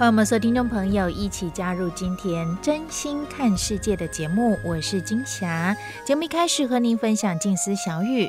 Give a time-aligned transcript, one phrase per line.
[0.00, 5.76] 欢迎我们所有听众朋友一起加入今天真心看世界的节目，我是金霞。
[6.06, 8.26] 节目一开始和您分享静思小语。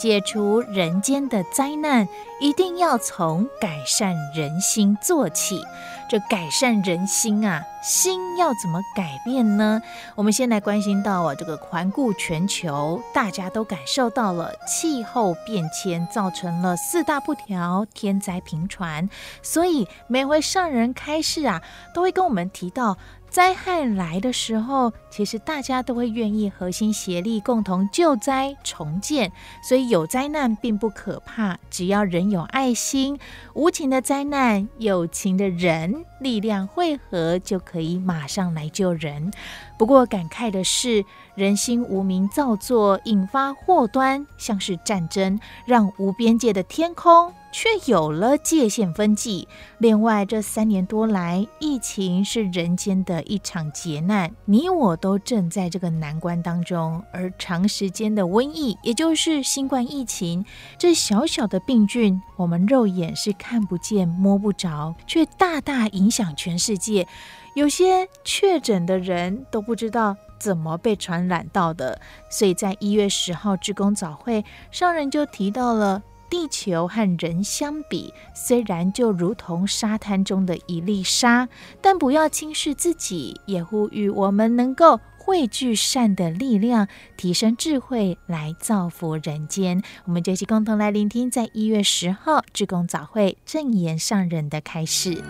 [0.00, 2.08] 解除人间的灾难，
[2.40, 5.62] 一定要从改善人心做起。
[6.08, 9.82] 这改善人心啊，心要怎么改变呢？
[10.14, 19.08] 我们先来关心到啊，这个环顾全球，大家都感受到了气候变迁造成了四大不调，天灾频传。
[19.42, 21.60] 所以每回上人开示啊，
[21.92, 22.96] 都会跟我们提到。
[23.36, 29.30] 灾害来的时候，其实大家都会愿意合心协力，共同救灾重建。
[29.62, 33.18] 所以有灾难并不可怕，只要人有爱心，
[33.52, 39.30] 无情的灾难，有情的人力量汇合，就可以马上来救人。
[39.76, 49.48] 不过感慨的是，人心无明造作，引发祸端，像是战争，让无边界的天空却有了界限分际。
[49.78, 57.02] 另外，这三年多来，疫情是人间的一场劫难，你我都正在这个难关当中。
[57.10, 60.44] 而长时间的瘟疫，也就是新冠疫情，
[60.76, 67.08] 这小小的病菌，我们肉眼是看不见、摸不着，却大大影响全世界。
[67.54, 81.48] 有些确诊的人都不知道怎么被传染到的，所以在一月十号志工早会上人就提到了，地球和人相比，虽然就如同沙滩中的一粒沙，
[81.80, 89.82] 但不要轻视自己，也呼吁我们能够汇聚善的力量，提升智慧来造福人间。
[90.04, 95.22] 我们就一起共同来聆听，在一月十号志公早会正言上人的开始。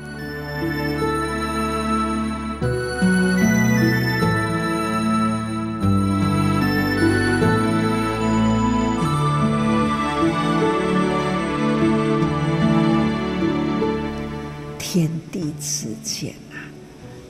[14.96, 16.56] 天地之间啊，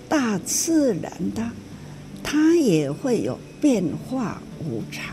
[0.09, 1.50] 大自然的，
[2.22, 5.12] 它也会有变化无常。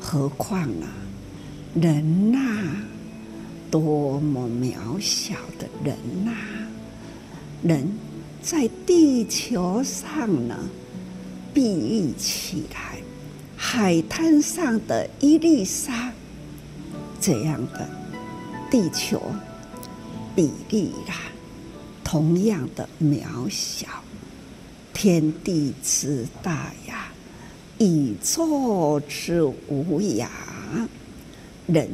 [0.00, 0.88] 何况啊，
[1.74, 2.38] 人呐、
[3.70, 5.94] 多么渺小的人
[6.24, 6.32] 呐、
[7.62, 7.86] 人
[8.40, 10.56] 在地球上呢，
[11.52, 13.02] 比喻起来，
[13.58, 16.10] 海滩上的一粒沙，
[17.20, 17.86] 这样的
[18.70, 19.20] 地球。
[20.38, 21.16] 比例啦，
[22.04, 23.88] 同样的渺小，
[24.94, 27.08] 天地之大呀，
[27.80, 30.28] 宇宙之无涯，
[31.66, 31.90] 人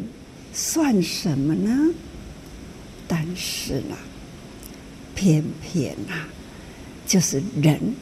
[0.52, 1.94] 算什么呢？
[3.08, 3.96] 但是呢，
[5.14, 6.26] 偏偏呐，
[7.06, 7.94] 就是人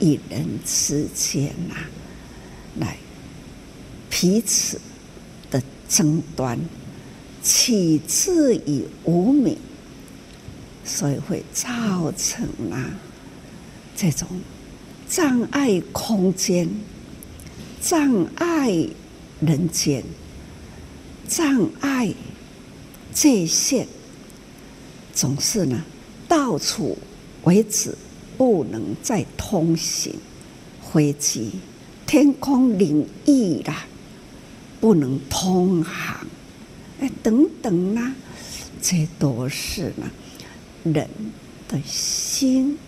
[0.00, 1.74] 与人之间呐，
[2.78, 2.96] 来
[4.08, 4.80] 彼此
[5.50, 6.58] 的争端。
[7.42, 9.58] 起自于无明，
[10.84, 12.94] 所以会造成啊
[13.96, 14.28] 这种
[15.08, 16.68] 障碍空间、
[17.80, 18.86] 障碍
[19.40, 20.04] 人间、
[21.26, 22.14] 障碍
[23.12, 23.86] 界限，
[25.12, 25.82] 总是呢
[26.28, 26.96] 到处
[27.42, 27.96] 为止，
[28.38, 30.14] 不能再通行，
[30.92, 31.50] 飞机、
[32.06, 33.84] 天空领域啦，
[34.80, 36.21] 不能通航。
[37.02, 38.14] 哎，等等啦，
[38.80, 40.08] 这都是呢，
[40.84, 41.08] 人
[41.66, 42.78] 的心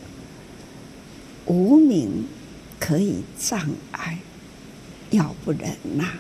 [1.47, 2.25] 无明
[2.79, 4.21] 可以障碍，
[5.11, 6.13] 要不然呐，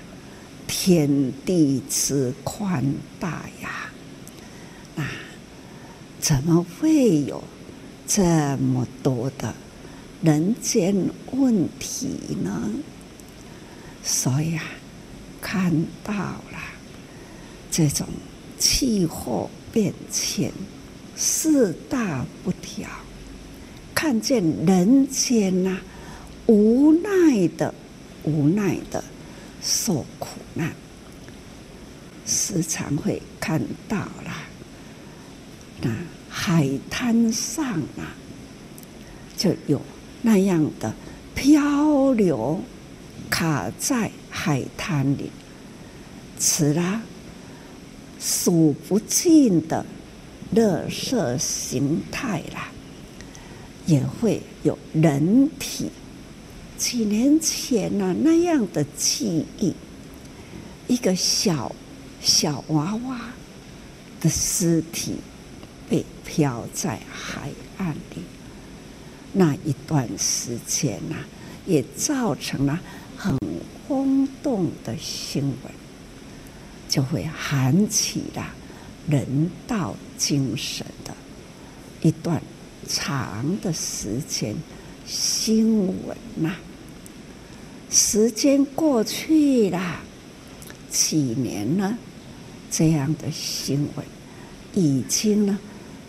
[0.66, 2.84] 天地之宽
[3.20, 3.92] 大呀，
[4.96, 5.04] 那
[6.18, 7.44] 怎么会有
[8.08, 9.54] 这么多的
[10.20, 12.08] 人间问题
[12.42, 12.72] 呢？
[14.02, 14.64] 所以啊，
[15.40, 16.73] 看到了。
[17.76, 18.06] 这种
[18.56, 20.52] 气候变迁、
[21.16, 22.88] 四大不调，
[23.92, 25.80] 看见人间呐、
[26.46, 27.74] 无奈的
[28.22, 29.02] 无奈的
[29.60, 30.72] 受苦难，
[32.24, 34.32] 时常会看到了，
[35.80, 35.90] 那
[36.28, 37.66] 海滩上
[37.98, 38.14] 啊，
[39.36, 39.82] 就有
[40.22, 40.94] 那样的
[41.34, 42.60] 漂流，
[43.28, 45.32] 卡在海滩里，
[46.38, 47.02] 此啦
[48.24, 49.84] 数不尽的
[50.50, 52.72] 乐色形态啦，
[53.84, 55.90] 也会有人体。
[56.78, 59.74] 几年前呢、那样的记忆，
[60.88, 61.70] 一个小
[62.22, 63.20] 小娃娃
[64.22, 65.16] 的尸体
[65.90, 68.22] 被漂在海岸里，
[69.34, 71.16] 那一段时间呢、
[71.66, 72.80] 也造成了
[73.16, 73.38] 很
[73.86, 75.72] 轰动的新闻，
[76.94, 78.54] 就会喊起了
[79.08, 81.12] 人道精神的
[82.02, 82.40] 一段
[82.86, 84.54] 长的时间
[85.04, 86.54] 新闻呐、
[87.90, 90.00] 时间过去了
[90.88, 91.98] 几年了，
[92.70, 94.06] 这样的新闻
[94.72, 95.58] 已经呢，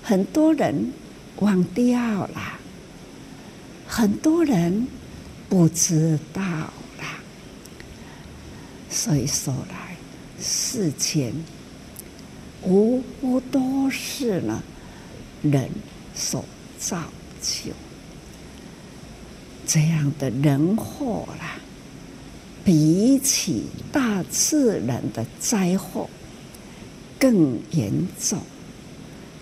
[0.04, 0.92] 很多人
[1.38, 2.60] 忘掉了，
[3.88, 4.88] 很多人
[5.50, 6.72] 不知道了。
[8.88, 9.85] 所以说来，
[10.40, 11.34] 世间
[12.64, 14.64] 无不都是呢
[15.42, 15.70] 人
[16.14, 16.44] 所
[16.78, 17.04] 造
[17.42, 17.72] 就
[19.68, 21.60] 这样的人祸啦。
[22.64, 26.10] 比起大自然的灾祸
[27.20, 28.40] 更严重，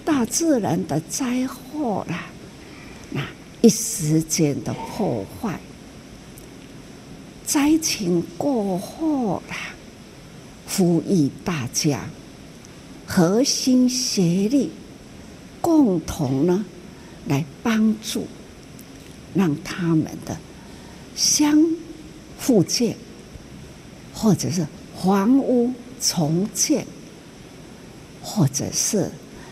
[0.03, 2.25] 大自然的灾祸啦，
[3.11, 3.25] 那
[3.61, 5.57] 一时间的破坏，
[7.45, 9.72] 灾情过后啦，
[10.67, 12.09] 呼吁大家
[13.05, 14.71] 合心协力，
[15.61, 16.65] 共同呢
[17.27, 18.27] 来帮助，
[19.33, 20.37] 让他们的
[21.15, 21.63] 相
[22.37, 22.95] 复建。
[24.15, 26.85] 或者是房屋重建，
[28.21, 29.09] 或者是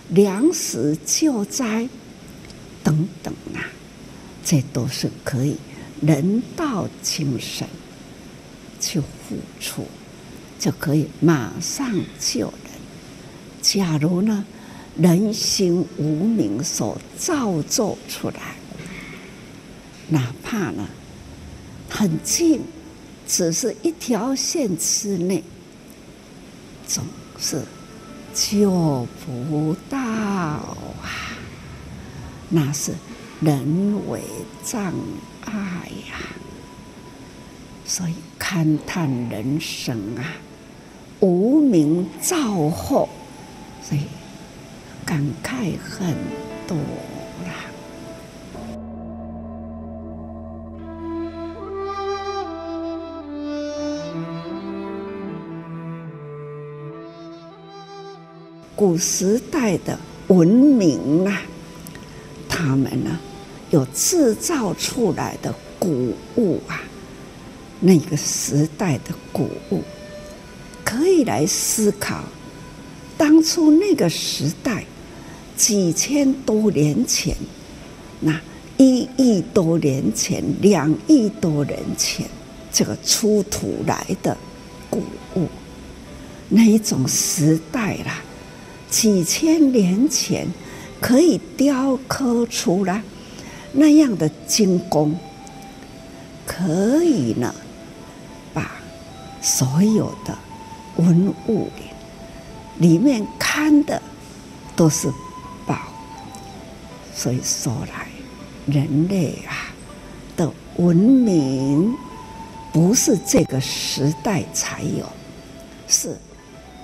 [0.10, 1.90] 粮食救灾
[2.84, 3.66] 等等啊，
[4.46, 5.58] 这都是可以
[6.00, 7.68] 人道精神
[8.80, 9.84] 去付出，
[10.62, 12.54] 就可以马上救人。
[13.64, 14.46] 假如呢，
[14.96, 18.56] 人心无明所造作出来，
[20.10, 20.88] 哪怕呢
[21.90, 22.62] 很近。
[23.28, 25.42] 只是一条线之内，
[26.86, 27.02] 总
[27.40, 27.62] 是
[28.34, 31.08] 救不到啊！
[32.50, 32.94] 那是
[33.40, 34.22] 人为
[34.66, 34.94] 障
[35.46, 35.54] 碍
[36.10, 36.20] 呀。
[37.86, 40.26] 所以勘探人生啊，
[41.22, 43.08] 无名造祸，
[43.82, 44.02] 所以
[45.06, 46.16] 感慨很
[46.68, 46.76] 多
[47.46, 47.54] 啦。
[58.76, 61.40] 古时代的文明啊，
[62.50, 63.20] 他们呢
[63.70, 66.82] 有制造出来的谷物啊，
[67.80, 69.84] 那个时代的谷物，
[70.92, 72.22] 可以来思考，
[73.18, 74.84] 当初那个时代
[75.56, 77.34] 几千多年前，
[78.20, 78.38] 那
[78.76, 82.28] 一亿多年前、两亿多年前，
[82.74, 84.36] 这个出土来的
[84.90, 85.02] 古
[85.38, 85.48] 物，
[86.50, 88.22] 那一种时代啦。
[88.90, 90.46] 几千年前
[91.00, 93.02] 可以雕刻出来
[93.72, 95.16] 那样的精工，
[96.46, 97.56] 可以呢，
[98.54, 98.70] 把
[99.42, 100.38] 所有的
[101.02, 104.02] 文物里里面看的
[104.76, 105.12] 都是
[105.66, 105.78] 宝。
[107.14, 108.08] 所以说来，
[108.66, 109.74] 人类啊
[110.36, 111.94] 的文明
[112.72, 115.06] 不是这个时代才有，
[115.88, 116.16] 是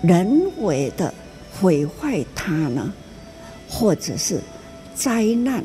[0.02, 1.14] 人为的。
[1.60, 2.94] 毁坏它呢，
[3.68, 4.40] 或者是
[4.94, 5.64] 灾难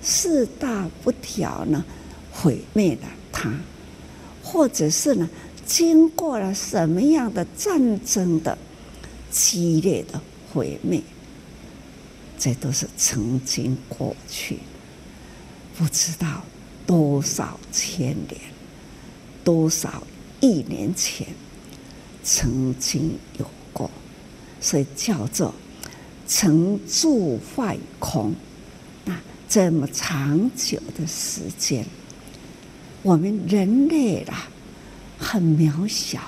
[0.00, 1.84] 四大不调呢，
[2.30, 3.52] 毁灭了它，
[4.44, 5.28] 或者是呢，
[5.68, 8.56] 经过了什么样的战争的
[9.30, 10.18] 激烈的
[10.50, 11.02] 毁灭，
[12.38, 14.58] 这都是曾经过去，
[15.76, 16.42] 不知道
[16.86, 18.40] 多少千年、
[19.44, 20.02] 多少
[20.40, 21.26] 亿年前
[22.24, 23.90] 曾经有过。
[24.60, 25.54] 所以叫做
[26.26, 28.34] 成住坏空，
[29.04, 29.14] 那
[29.48, 31.86] 这么长久的时间，
[33.02, 34.48] 我们人类啦
[35.18, 36.20] 很渺小，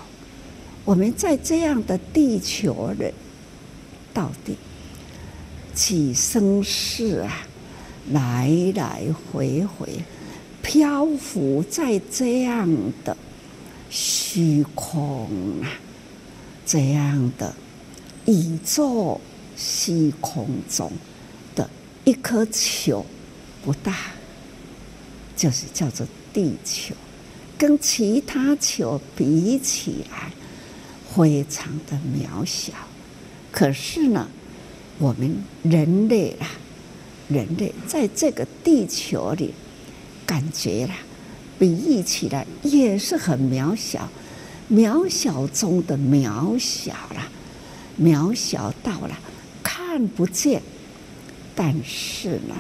[0.84, 3.12] 我们在这样的地球人，
[4.12, 4.56] 到底
[5.72, 7.46] 几生世啊，
[8.10, 9.88] 来来回回
[10.60, 12.68] 漂浮在这样
[13.04, 13.16] 的
[13.88, 15.28] 虚空
[15.62, 15.70] 啊，
[16.66, 17.54] 这样的
[18.26, 19.20] 宇宙
[19.56, 20.90] 虚空中
[21.54, 21.70] 的
[22.04, 23.06] 一颗球
[23.64, 23.94] 不大，
[25.36, 26.94] 就是叫做地球，
[27.60, 30.32] 跟其他球比起来，
[31.14, 32.72] 非常的渺小。
[33.52, 34.26] 可是呢，
[34.98, 36.48] 我们人类啊，
[37.28, 39.52] 人类在这个地球里，
[40.24, 40.94] 感觉啦。
[41.58, 44.08] 比喻起来也是很渺小，
[44.70, 47.28] 渺小中的渺小了，
[48.00, 49.18] 渺小到了
[49.62, 50.62] 看不见，
[51.54, 52.54] 但是呢，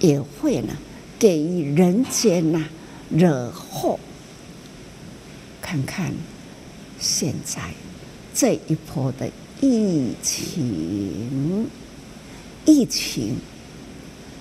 [0.00, 0.74] 也会呢
[1.20, 2.64] 给人间呐
[3.08, 3.96] 惹祸。
[5.70, 6.14] 看看
[6.98, 7.60] 现在
[8.34, 11.68] 这一波的疫情，
[12.64, 13.36] 疫情，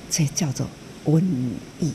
[0.09, 0.65] 这叫做
[1.03, 1.21] 瘟
[1.81, 1.91] 疫。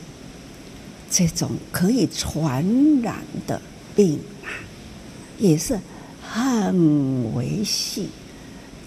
[1.09, 2.63] 这种可以传
[3.01, 3.59] 染的
[3.95, 4.53] 病啊，
[5.39, 5.79] 也是
[6.21, 8.09] 很微细、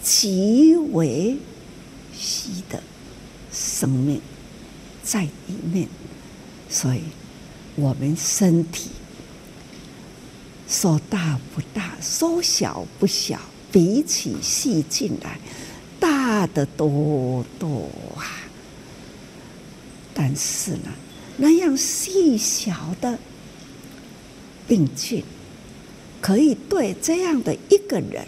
[0.01, 1.37] 极为
[2.17, 2.81] 细的
[3.53, 4.21] 生命
[5.03, 5.31] 在里
[5.73, 5.89] 面，
[6.69, 7.01] 所以
[7.75, 8.91] 我们身体
[10.69, 15.39] 说大不大，说小不小，比起细菌来
[16.01, 18.25] 大得多多啊！
[20.13, 20.93] 但是呢，
[21.37, 23.19] 那样细小的
[24.67, 25.23] 病菌，
[26.21, 28.27] 可以对这样的一个人，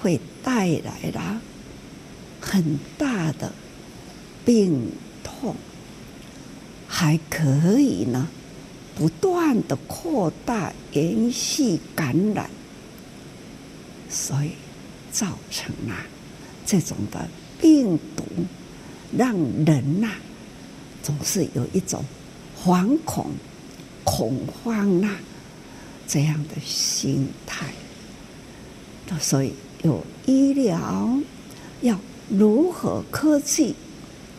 [0.00, 1.40] 会带来了
[2.40, 3.52] 很大的
[4.44, 4.90] 病
[5.22, 5.54] 痛，
[6.88, 8.28] 还可以呢，
[8.96, 12.50] 不断的扩大、延续感染，
[14.08, 14.52] 所以
[15.12, 15.94] 造成了
[16.64, 17.28] 这种的
[17.60, 18.24] 病毒，
[19.16, 20.10] 让人呐。
[21.02, 22.04] 总是有一种
[22.60, 23.26] 惶恐、
[24.02, 25.16] 恐慌啊，
[26.08, 27.66] 这样的心态。
[29.20, 29.52] 所以
[29.84, 31.16] 有医疗
[31.82, 31.96] 要
[32.28, 33.76] 如何科技，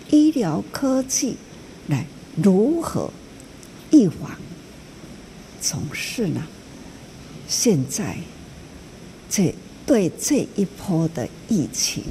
[0.10, 1.38] 医疗科技
[1.88, 3.10] 来如何
[3.92, 4.32] 预防？
[5.62, 6.42] 总是呢，
[7.48, 8.18] 现在
[9.30, 9.54] 这
[9.86, 12.04] 对这一波的疫情，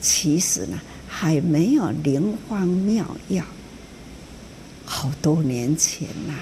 [0.00, 0.78] 其实呢。
[1.12, 3.44] 还没有灵方妙药。
[4.86, 6.34] 好多年前呐、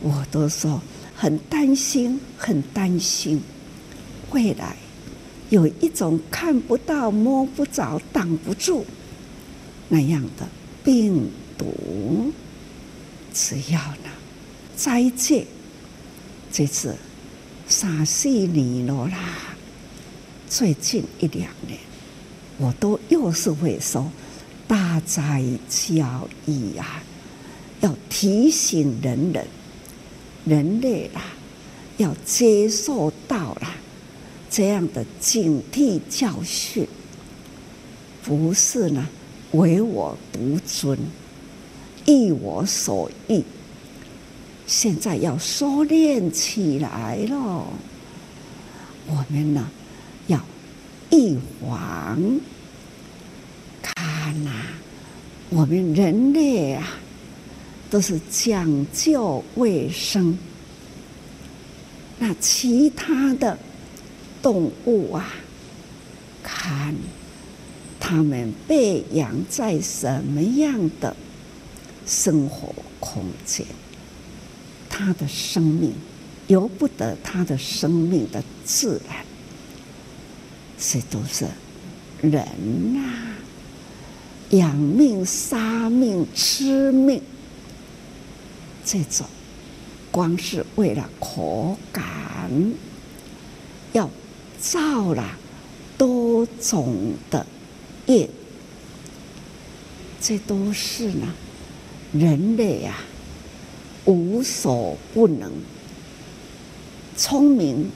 [0.00, 0.80] 我都说
[1.16, 3.40] 很担心，很担心
[4.30, 4.76] 未来
[5.48, 8.84] 有一种看不到、摸不着、挡不住
[9.88, 10.46] 那样的
[10.84, 12.30] 病毒，
[13.32, 14.10] 只要呢
[14.76, 15.46] 斋戒，
[16.52, 16.94] 这次
[17.66, 19.16] 三四年了啦，
[20.46, 21.78] 最近一两年。
[22.58, 24.12] 我都又是会说，
[24.68, 27.02] 大灾教义啊，
[27.80, 29.46] 要提醒人人，
[30.44, 31.24] 人类啊，
[31.96, 33.68] 要接受到了
[34.50, 36.86] 这样的警惕教训，
[38.22, 39.08] 不是呢
[39.52, 40.98] 唯我独尊，
[42.04, 43.42] 忆我所欲，
[44.66, 47.64] 现在要收敛起来了，
[49.06, 49.68] 我们呢
[50.26, 50.40] 要。
[51.12, 52.40] 预防，
[53.80, 54.50] 看呐、
[55.48, 56.84] 我们人类啊，
[57.88, 60.36] 都是讲究卫生。
[62.18, 63.56] 那其他的
[64.42, 65.28] 动物啊，
[66.42, 66.92] 看
[68.00, 71.16] 他们被养在什么样的
[72.04, 73.64] 生活空间，
[74.98, 75.92] 他的生命
[76.46, 79.18] 由不得他的生命的自然。
[80.78, 81.46] 这都是
[82.22, 82.42] 人
[82.94, 83.34] 呐、
[84.50, 87.20] 养命、杀命、吃命，
[88.84, 89.26] 这种
[90.10, 92.50] 光是为了口感，
[93.92, 94.08] 要
[94.58, 95.36] 造了
[95.98, 97.46] 多种的
[98.06, 98.28] 业，
[100.20, 101.26] 这都是呢，
[102.12, 102.98] 人类呀、
[104.06, 105.52] 无所不能，
[107.16, 107.90] 聪明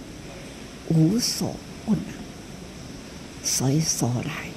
[0.89, 1.55] 无所
[1.87, 2.03] 不能。
[3.43, 4.49] 所以说来，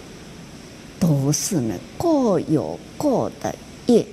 [0.99, 3.55] 都是呢各有各的
[3.85, 4.05] 业。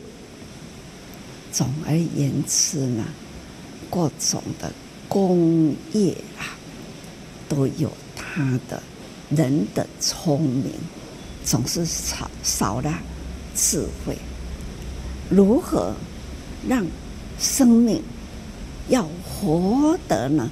[1.51, 3.05] 总而言之呢，
[3.91, 4.73] 各种的
[5.09, 6.55] 工业啊，
[7.49, 8.81] 都有他的
[9.31, 10.73] 人的聪明，
[11.45, 13.03] 总是少少了
[13.57, 14.17] 智慧。
[15.29, 15.95] 如何
[16.69, 16.87] 让
[17.41, 18.03] 生命
[18.89, 20.51] 要活得呢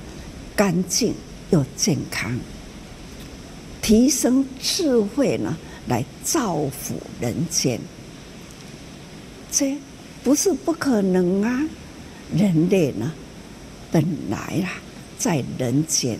[0.56, 1.14] 干净
[1.50, 2.36] 又健康？
[3.80, 7.80] 提升智慧呢，来造福人间，
[9.50, 9.78] 这
[10.22, 11.64] 不是不可能啊！
[12.34, 13.12] 人类呢，
[13.90, 14.76] 本来啊，
[15.16, 16.18] 在人间，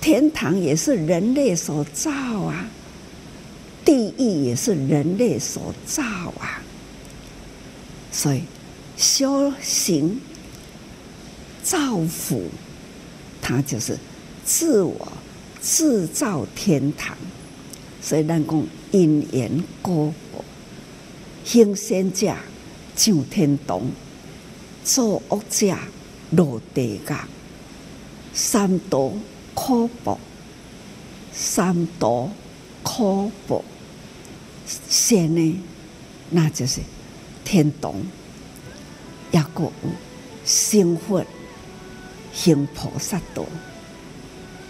[0.00, 2.68] 天堂也是人类所造啊，
[3.84, 6.02] 地狱也是人类所造
[6.38, 6.62] 啊。
[8.12, 8.42] 所以
[8.96, 10.20] 修行
[11.62, 12.48] 造福，
[13.42, 13.98] 它就是
[14.44, 15.12] 自我
[15.60, 17.16] 制造天堂。
[18.00, 20.44] 所以咱讲因缘果报，
[21.44, 22.34] 行善者
[22.94, 23.82] 上天堂，
[24.84, 25.74] 作恶者
[26.30, 27.14] 落地狱。
[28.34, 29.18] 三毒
[29.54, 30.18] 苦报，
[31.32, 32.28] 三毒
[32.82, 33.64] 苦报，
[34.88, 35.60] 善呢，
[36.30, 36.80] 那就是
[37.44, 37.94] 天堂。
[39.34, 39.72] 也个有
[40.46, 41.24] 成佛
[42.32, 43.44] 行菩萨道，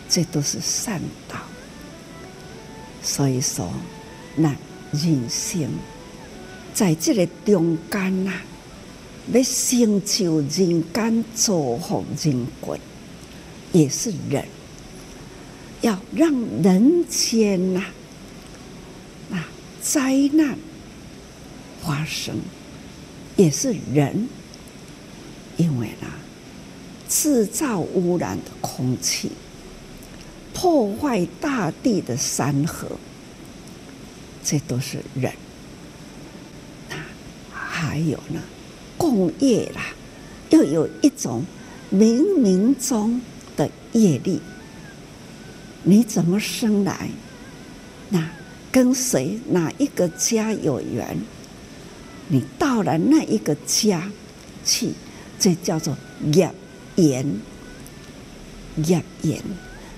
[0.08, 1.36] 这都是善道。
[3.02, 3.70] 所以说，
[4.36, 4.56] 那
[4.92, 5.68] 人生
[6.72, 8.32] 在这个中间呐，
[9.34, 12.80] 要成就人间，造福人群，
[13.72, 14.46] 也是人。
[15.82, 17.84] 要让人间呐，
[19.30, 19.46] 啊，
[19.82, 20.56] 灾难
[21.82, 22.36] 发生，
[23.36, 24.26] 也是人。
[25.56, 26.08] 因为呢，
[27.08, 29.30] 制造污染的空气。
[30.52, 32.86] 破坏大地的山河，
[34.44, 35.32] 这都是人。
[36.88, 36.96] 那
[37.52, 38.40] 还有呢，
[38.96, 39.86] 共业啦，
[40.50, 41.44] 又有一种
[41.92, 43.20] 冥冥中
[43.56, 44.40] 的业力。
[45.82, 47.10] 你怎么生来？
[48.08, 48.30] 那
[48.70, 51.18] 跟谁哪一个家有缘？
[52.28, 54.10] 你到了那一个家
[54.64, 54.92] 去，
[55.44, 55.94] 这叫做
[56.32, 56.50] 业
[56.96, 57.38] 缘，
[58.76, 59.42] 业缘。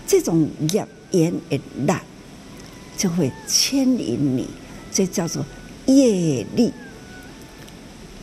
[0.04, 2.02] 这种业缘一来，
[2.98, 4.48] 就会牵引你，
[4.90, 5.46] 这叫做
[5.86, 6.72] 业力。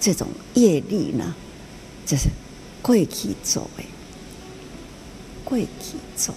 [0.02, 1.34] 这种业力呢，
[2.06, 2.28] 就是
[2.82, 3.84] 过去做的，
[5.46, 6.36] 过去做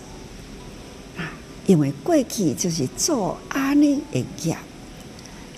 [1.17, 1.33] 啊，
[1.67, 4.57] 因为过去就是做阿弥的业，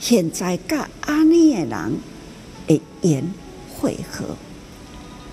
[0.00, 1.98] 现在跟阿弥的人
[2.66, 3.22] 的缘
[3.74, 4.34] 会合，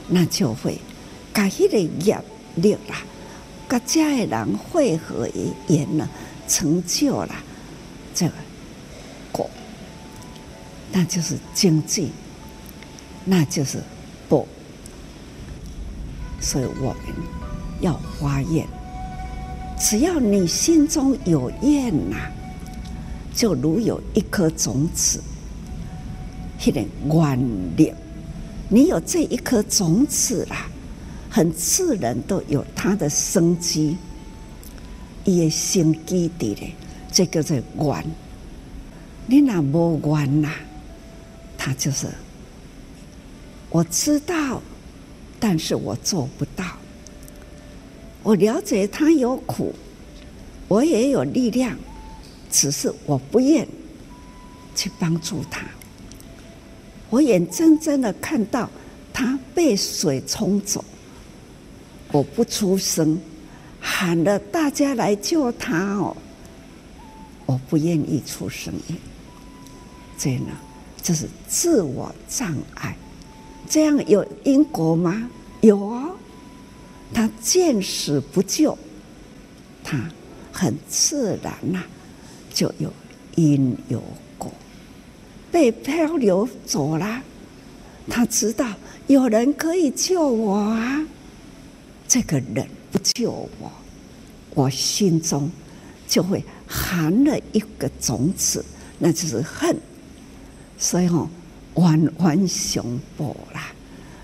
[0.08, 0.80] 那就会
[1.34, 2.20] 把迄个业
[2.56, 3.04] 力啦。
[3.68, 6.08] 各家的人汇合而言呢，
[6.48, 7.36] 成就了
[8.14, 8.34] 这个
[9.32, 9.50] 果，
[10.92, 12.12] 那就是经济，
[13.24, 13.80] 那就是
[14.30, 14.46] 报。
[16.40, 17.16] 所以我们
[17.82, 18.68] 要发愿，
[19.80, 22.18] 只要你心中有愿呐、
[23.34, 25.20] 就如有一颗种子，
[26.64, 27.92] 一点愿力，
[28.70, 30.68] 你有这一颗种子啦。
[31.28, 33.98] 很自然都有它的生机，
[35.26, 36.74] 也生基地的，
[37.12, 38.06] 这个叫愿。
[39.28, 40.50] 你那无愿呐，
[41.58, 42.08] 他就是
[43.70, 44.62] 我知道，
[45.38, 46.64] 但是我做不到。
[48.24, 49.76] 我了解他有苦，
[50.70, 51.78] 我也有力量，
[52.50, 53.68] 只是我不愿
[54.74, 55.68] 去帮助他。
[57.16, 58.70] 我眼睁睁的看到
[59.14, 60.84] 他被水冲走。
[62.12, 63.18] 我不出声，
[63.80, 66.18] 喊了大家来救他哦。
[67.46, 68.98] 我不愿意出声音，
[70.18, 70.52] 这呢，
[71.02, 72.98] 就是自我障碍。
[73.70, 75.30] 这样有因果吗？
[75.62, 76.18] 有哦。
[77.14, 78.78] 他见死不救，
[79.86, 79.98] 他
[80.52, 81.82] 很自然呐，
[82.54, 82.92] 就有
[83.36, 84.04] 因有。
[85.56, 87.22] 被漂流走了，
[88.10, 88.68] 他知道
[89.08, 91.08] 有人可以救我啊。
[92.10, 93.72] 这个人不救我，
[94.54, 95.50] 我心中
[96.10, 98.66] 就会含了一个种子，
[99.00, 99.80] 那就是恨。
[100.78, 101.30] 所以哦，
[101.78, 102.84] 冤冤相
[103.18, 103.72] 报啦，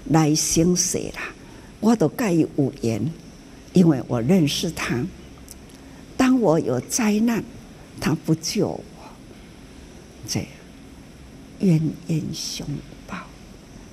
[0.09, 1.31] 来生死啦，
[1.79, 2.45] 我都盖有
[2.81, 3.09] 缘，
[3.71, 5.01] 因为我认识他。
[6.17, 7.41] 当我有灾难，
[8.01, 8.83] 他不救我，
[10.27, 10.49] 这样
[11.61, 12.67] 冤冤相
[13.07, 13.17] 报。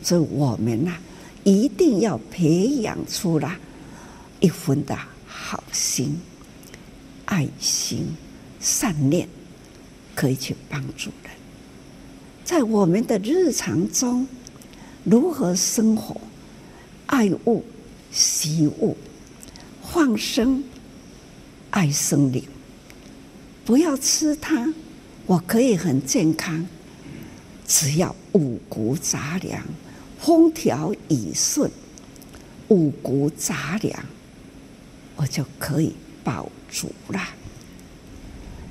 [0.02, 0.96] 所以我们呐，
[1.44, 3.56] 一定要培养出来。
[4.40, 6.20] 一份的好心、
[7.24, 8.06] 爱心、
[8.60, 9.28] 善念，
[10.14, 11.32] 可以去帮助人。
[12.44, 14.26] 在我们的日常中，
[15.04, 16.20] 如何生活？
[17.06, 17.64] 爱物、
[18.12, 18.96] 惜物、
[19.82, 20.62] 放生、
[21.70, 22.44] 爱生灵，
[23.64, 24.72] 不要吃它。
[25.26, 26.66] 我可以很健康，
[27.68, 29.62] 只要五谷杂粮，
[30.18, 31.70] 风调雨顺，
[32.68, 34.04] 五谷杂粮。
[35.16, 37.20] 我就可以保足了，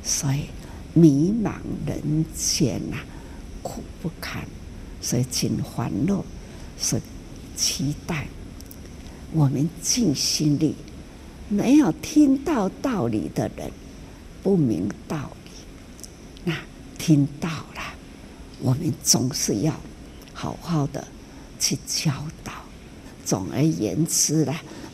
[0.02, 0.46] 所以
[0.94, 1.52] 迷茫
[1.86, 2.98] 人间呐，
[3.62, 4.44] 苦不堪，
[5.02, 6.24] 所以尽欢乐，
[6.80, 7.02] 是
[7.56, 8.28] 期待
[9.34, 10.74] 我们尽心力，
[11.50, 13.70] 没有听到道理的人
[14.42, 15.52] 不明道理。
[16.46, 16.58] 那
[16.98, 17.87] 听到了，
[18.62, 19.74] 我们总是要
[20.34, 21.08] 好好的
[21.60, 22.12] 去教
[22.44, 22.54] 导。
[23.26, 24.54] 总而言之呢，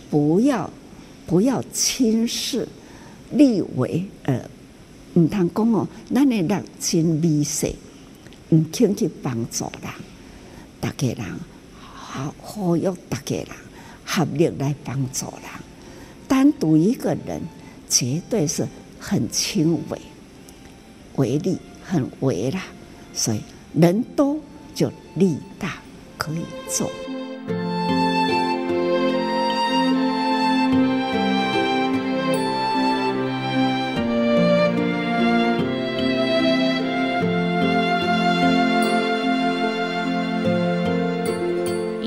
[0.10, 0.70] 不要
[1.28, 2.68] 不要轻视
[3.32, 4.50] 立为呃，
[5.14, 7.68] 唔通讲哦，咱的人真美色，
[8.50, 9.92] 唔肯去帮助人，
[10.80, 11.40] 大家人
[11.84, 13.48] 好呼吁大家人
[14.04, 15.44] 合力来帮助人。
[16.28, 17.42] 单独一个人
[17.88, 18.68] 绝对是
[19.00, 20.02] 很轻微，
[21.18, 22.64] 微力很微啦，
[23.14, 23.42] 所以
[23.74, 24.38] 人多
[24.76, 25.76] 就力大，
[26.18, 26.90] 可以做。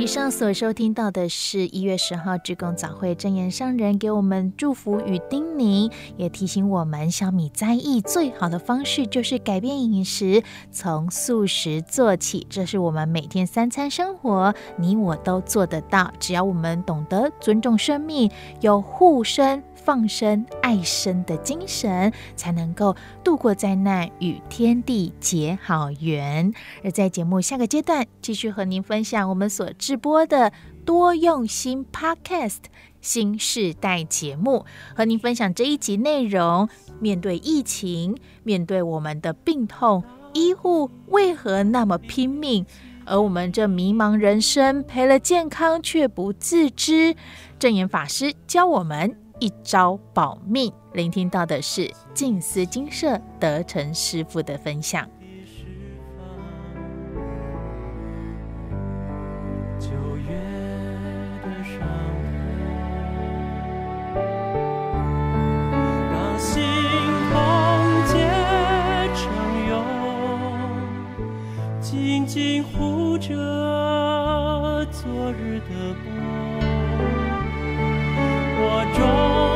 [0.07, 12.47] 上所收听到的是一月十号志工早会证言上人给我们祝福与叮咛，也提醒我们小米灾疫最好的方式就是改变饮食，从素食做起。
[12.49, 16.13] 这是我们每天三餐生活，你我都做得到。
[16.21, 19.63] 只要我们懂得尊重生命，有护身。
[19.87, 26.53] 放生、爱生的精神，才能够度过灾难，与天地结好缘。
[26.83, 30.53] 而在节目下个阶段，继续和您分享我们所直播的
[30.85, 32.65] 多用心 Podcast
[33.01, 36.69] 新世代节目，和您分享这一集内容。
[36.99, 42.67] 面对疫情，面对我们的病痛，医护为何那么拼命？
[43.05, 47.15] 而我们这迷茫人生，赔了健康却不自知。
[47.61, 49.26] 证言法师教我们。
[49.39, 55.09] 一招保命，聆听到的是静思精舍德成师傅的分享。
[59.79, 60.35] 九月
[61.43, 61.87] 的上
[64.15, 64.19] 头，
[66.11, 66.63] 当心
[67.31, 67.35] 痛
[68.07, 68.15] 结
[69.15, 69.23] 成
[69.69, 69.73] 涌，
[71.81, 73.27] 紧紧护着
[74.91, 75.56] 昨日
[78.77, 79.56] 我终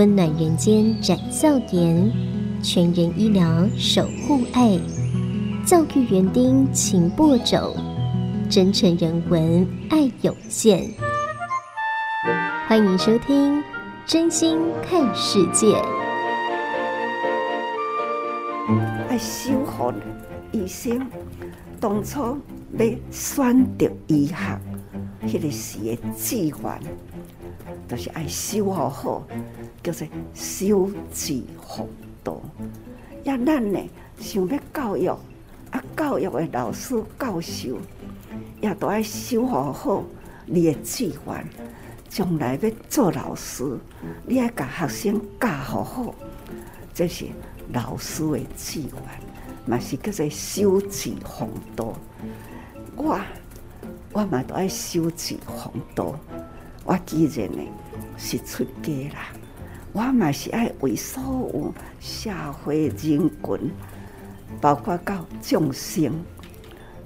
[0.00, 2.10] 温暖人间展笑颜，
[2.62, 4.80] 全人医疗守护爱，
[5.66, 7.76] 教育园丁勤播种，
[8.48, 10.90] 真诚人文爱涌现。
[12.66, 13.58] 欢迎收听
[14.06, 15.66] 《真心看世界》。
[19.06, 19.92] 爱守护
[20.50, 21.06] 医生，
[21.78, 22.38] 当初
[22.78, 24.34] 要选择医学，
[25.26, 26.80] 迄个时的志愿，
[27.86, 29.22] 就是爱守护好，
[29.82, 31.88] 叫做修志风
[32.22, 32.42] 度。
[33.24, 33.78] 也咱呢
[34.18, 35.08] 想要教育，
[35.70, 37.78] 啊，教育的老师教授，
[38.60, 40.04] 也都爱修护好
[40.46, 41.46] 你的志愿。
[42.08, 43.78] 将来要做老师，
[44.26, 46.12] 你爱甲学生教好好，
[46.92, 47.26] 这是
[47.72, 48.90] 老师的志愿，
[49.64, 51.94] 嘛是叫做修志风度。
[52.96, 53.20] 我
[54.12, 56.16] 我嘛都爱修志风度。
[56.84, 57.62] 我既然呢
[58.18, 59.30] 是出家啦，
[59.92, 61.22] 我嘛是爱为所
[61.52, 62.96] 有社会人
[63.42, 63.70] 群，
[64.60, 66.12] 包括到众生、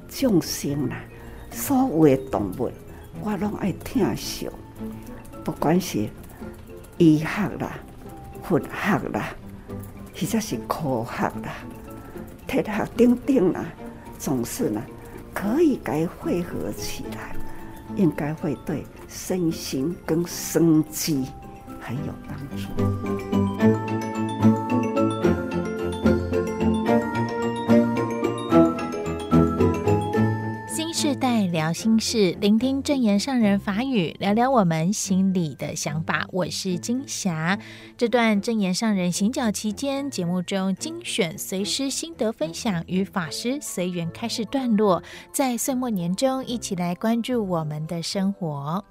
[0.09, 0.97] 众生啦，
[1.51, 2.71] 所有的动物，
[3.23, 4.51] 我拢爱疼惜。
[5.43, 6.09] 不管是
[6.99, 7.79] 医学啦、
[8.43, 9.35] 佛学啦，
[10.15, 11.55] 或者是科学啦、
[12.47, 13.65] 铁学等等啦，
[14.19, 14.83] 总是呢
[15.33, 17.35] 可以该汇合起来，
[17.97, 21.27] 应该会对身心跟生机
[21.85, 22.65] 很有帮助。
[31.51, 36.27] 聊心事，聆听证言上人法语，聊聊我们心里的想法。
[36.31, 37.59] 我是金霞。
[37.97, 48.85] 这段证言上人行脚期间，节目中精选随师心得分享与法师随缘开示段落，在岁末年终，一起来关注我们的生活。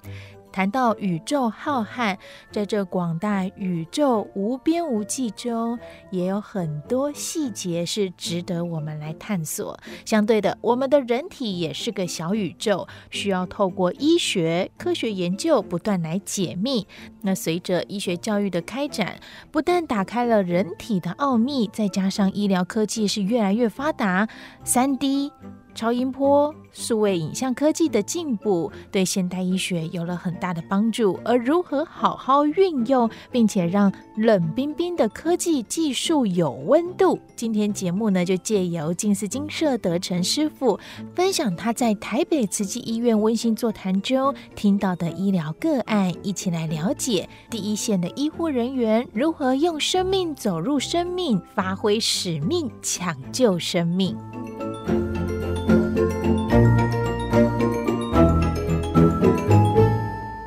[0.54, 2.16] 谈到宇宙浩瀚，
[2.52, 5.80] 在这广大宇宙无边无际中，
[6.12, 9.78] 也有很多细节是值得我们来探索。
[10.06, 16.88] 相对的，我们的人体也是个小宇宙，需要透过医学科学研究不断来解密。
[17.24, 19.20] 那随着医学教育的开展，
[19.52, 24.30] 不但打开了人体的奥秘，再加上医疗科技是越来越发达
[24.64, 25.32] 三 D。
[25.76, 31.20] 超音波、数位影像科技的进步，对现代医学有了很大的帮助。
[31.24, 37.20] 而如何好好运用，并且让冷冰冰的科技技术有温度？
[37.36, 40.80] 今天节目呢，就借由静思精舍德成师傅
[41.16, 54.18] 分享他在台北慈济医院温馨座谈中听到的医疗个案，一起来了解第一线的医护人员如何用生命走入生命，发挥使命，抢救生命。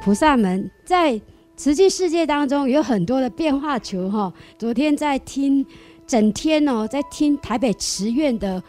[0.06, 1.20] 菩萨们在
[1.56, 4.32] 慈济世界当中有很多的变化球哈。
[4.56, 5.66] 昨天在听，
[6.06, 8.62] 整天哦，在听台北慈院的，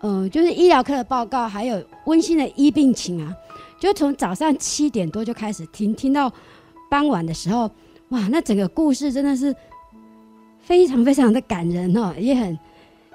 [0.00, 3.30] 嗯、呃，就是医疗科的报告，还有温馨的医病情啊，
[3.78, 6.32] 就从早上七点多就开始听，听到
[6.90, 7.70] 傍晚的时候，
[8.08, 9.54] 哇，那整个故事真的是
[10.60, 12.58] 非常非常的感人哦，也很，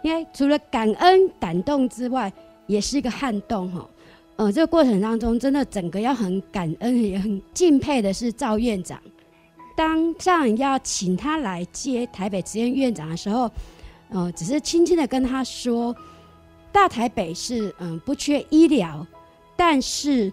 [0.03, 2.31] 因为除了感恩感动之外，
[2.67, 3.89] 也是一个撼动哈。
[4.37, 8.99] 呃，这个过程当中，真的整个要很感恩，也很敬佩的是赵院长。
[9.77, 13.49] 当上要请他来接台北慈院院长的时候，
[14.09, 15.95] 呃，只是轻轻的跟他说，
[16.71, 19.07] 大台北是嗯、不缺医疗，
[19.55, 20.31] 但是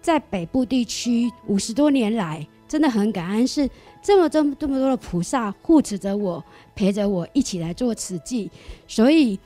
[0.00, 3.68] 在北部地区五十多年来，真的很感恩，是
[4.00, 6.44] 这么这么这么多的菩萨护持着我，
[6.76, 8.48] 陪着我一起来做慈济，
[8.86, 9.36] 所以。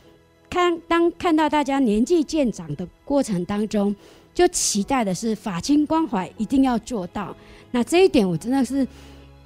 [0.57, 3.95] 看，当看到大家年纪渐长的过程当中，
[4.33, 7.37] 就期待的是法亲关怀一定要做到。
[7.71, 8.89] 那这一点我真的是，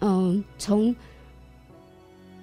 [0.02, 0.94] 嗯，从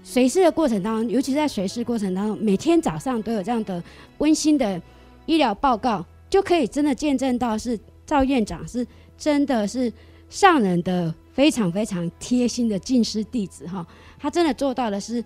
[0.03, 3.81] 随侍的过程当中，尤其在随侍过程当中，每天早上都有这样的
[4.17, 4.81] 温馨的
[5.25, 8.85] 医疗报告，就可以真的见证到是赵院长是
[9.17, 9.89] 真的是
[10.29, 13.87] 上人的非常非常贴心的敬师弟子哈。
[14.19, 15.23] 他真的做到的是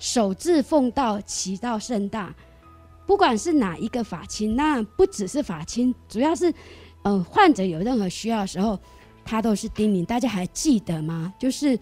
[0.00, 2.34] 守志奉道，祈道甚大。
[3.12, 6.50] 不管是哪一个法亲，那不只是法亲，主要是，
[7.02, 8.78] 呃，患者有任何需要的时候，
[9.22, 10.02] 他都是叮咛。
[10.02, 11.30] 大家还记得吗？
[11.38, 11.78] 就是，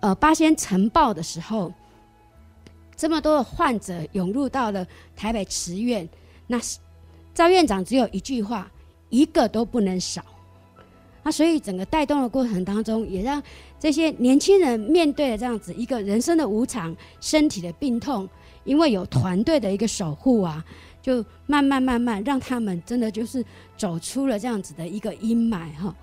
[0.00, 1.72] 呃，八仙尘爆的时候，
[2.94, 6.06] 这么多的患者涌入到了台北慈院，
[6.46, 6.60] 那
[7.32, 8.70] 赵院长只有一句话，
[9.08, 10.22] 一个都不能少。
[11.22, 13.42] 那所以整个带动的过程当中，也让
[13.80, 18.28] 这些年轻人面对了这样子一个人生的无常、身体的病痛。
[18.64, 20.64] 因为有团队的一个守护啊，
[21.00, 23.44] 就慢慢慢慢让他们真的就是
[23.76, 25.94] 走出了这样子的一个阴霾哈。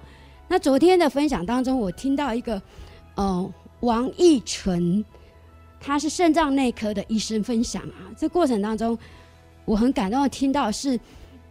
[0.47, 2.61] 那昨天的分享当中，我听到一个，
[3.15, 5.03] 呃，王义纯，
[5.79, 8.11] 他是肾脏内科的医生分享啊。
[8.17, 8.97] 这过程当中，
[9.63, 10.99] 我很感动的听到是，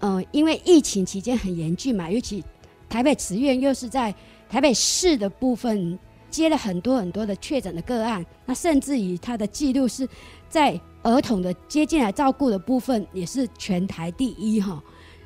[0.01, 2.45] 呃，因为疫情期间很严峻嘛，尤其
[2.89, 4.15] 台北慈院又是在
[4.51, 5.99] 台北市的部分
[6.31, 10.07] 接了很多很多的确诊的个案，那甚至于他的记录是
[10.49, 14.83] 在儿童的接进来照顾的部分也是全台第一哈。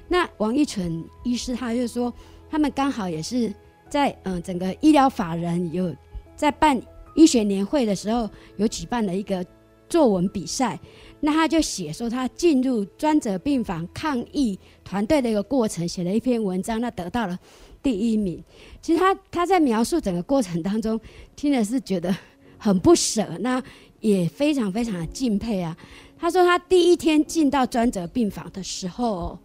[0.08, 2.12] 那王一纯医师他就说，
[2.50, 3.52] 他们刚好也是
[3.88, 5.94] 在嗯、整个医疗法人有
[6.36, 6.80] 在办
[7.14, 9.44] 医学年会的时候有举办了一个
[9.88, 10.78] 作文比赛，
[11.20, 17.38] 那他就写说他进入专责病房抗疫团队的一个过程，写了一篇文章，那得到了
[17.82, 18.42] 第一名。
[18.82, 21.00] 其实他他在描述整个过程当中，
[21.36, 22.14] 听的是觉得
[22.58, 23.62] 很不舍，那
[24.12, 25.76] 也非常非常的敬佩啊。
[26.18, 29.38] 他说他第一天进到专责病房的时候。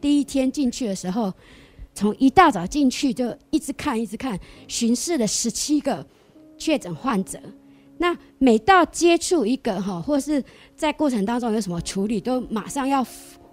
[0.00, 1.32] 第一天进去的时候，
[1.94, 6.06] 从一大早进去就一直看，一直看，巡视了十七个
[6.58, 7.40] 确诊患者。
[7.96, 10.44] 那每到接触一个哈，或是
[10.76, 13.02] 在过程当中有什么处理，都马上要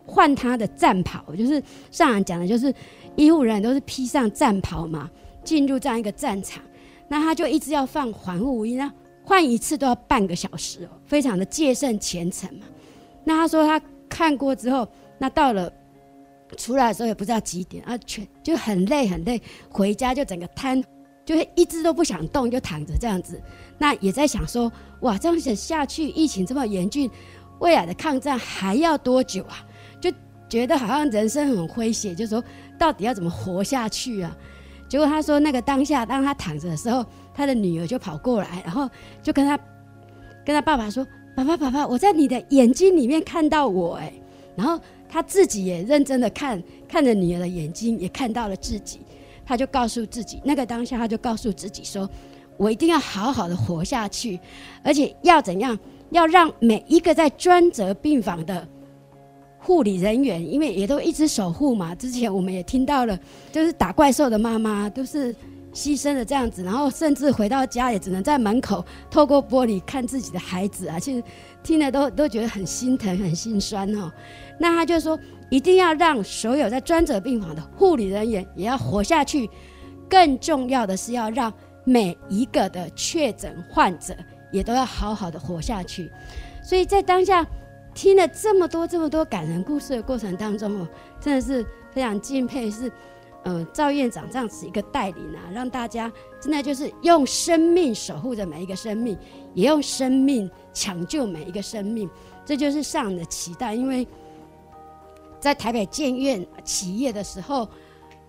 [0.05, 2.73] 换他的战袍，就是上讲的，就是
[3.15, 5.09] 医护人员都是披上战袍嘛，
[5.45, 6.61] 进入这样一个战场。
[7.07, 8.91] 那他就一直要放防护衣，呢
[9.23, 12.65] 换一次都要半个小时哦，非常的戒慎虔诚嘛。
[13.23, 15.71] 那他说他看过之后，那到了。
[16.57, 20.83] 出来的时候也不知道几点啊，全就很累很累，回家就整个瘫，
[21.23, 23.41] 就是一直都不想动，就躺着这样子。
[23.77, 27.09] 那也在想说，哇，这样子下去，疫情这么严峻，
[27.59, 29.65] 未来的抗战还要多久啊？
[30.01, 30.11] 就
[30.49, 32.43] 觉得好像人生很诙谐，就说
[32.77, 34.35] 到底要怎么活下去啊？
[34.89, 38.89] 结果他说，那个当下当他躺着的时候，他的女儿就跑过来，然后
[39.23, 39.57] 就跟他
[40.45, 44.13] 跟他爸爸说：“爸爸，爸爸，我在你的眼睛里面看到我。”哎，
[44.55, 44.79] 然后。
[45.13, 49.01] 他自己也认真的看，看着女儿的眼睛，也看到了自己。
[49.45, 52.09] 他就告诉自己，那个当下，他就告诉自己说
[52.55, 54.39] ：“我一定要好好的活下去，
[54.81, 55.77] 而且要怎样？
[56.11, 58.65] 要让每一个在专责病房的
[59.59, 61.93] 护理人员，因为也都一直守护嘛。
[61.93, 63.19] 之前我们也听到了，
[63.51, 65.35] 就是打怪兽的妈妈都是
[65.73, 71.23] 牺牲了这样子，然后甚至回到家也只能在门口透过玻璃看自己的孩子啊，其实
[71.63, 74.11] 听了都都觉得很心疼、很心酸哦。”
[74.59, 75.17] 那他就说，
[75.49, 79.49] 一定要让所有在专责病房的护理人员也要活下去，
[80.09, 81.51] 更重要的是要让
[81.83, 84.13] 每一个的确诊患者
[84.51, 86.11] 也都要好好的活下去。
[86.63, 87.45] 所以在当下
[87.93, 90.87] 听了这么多这么多感人故事的过程当中哦，
[91.19, 92.91] 真的是非常敬佩，是
[93.43, 99.17] 呃赵院长这样子一个带领啊，让大家真的就是用生命守护着每一个生命，
[99.53, 102.09] 也用生命抢救每一个生命，
[102.45, 104.07] 这就是上的期待，因为。
[105.39, 107.67] 在台北建院企业的时候，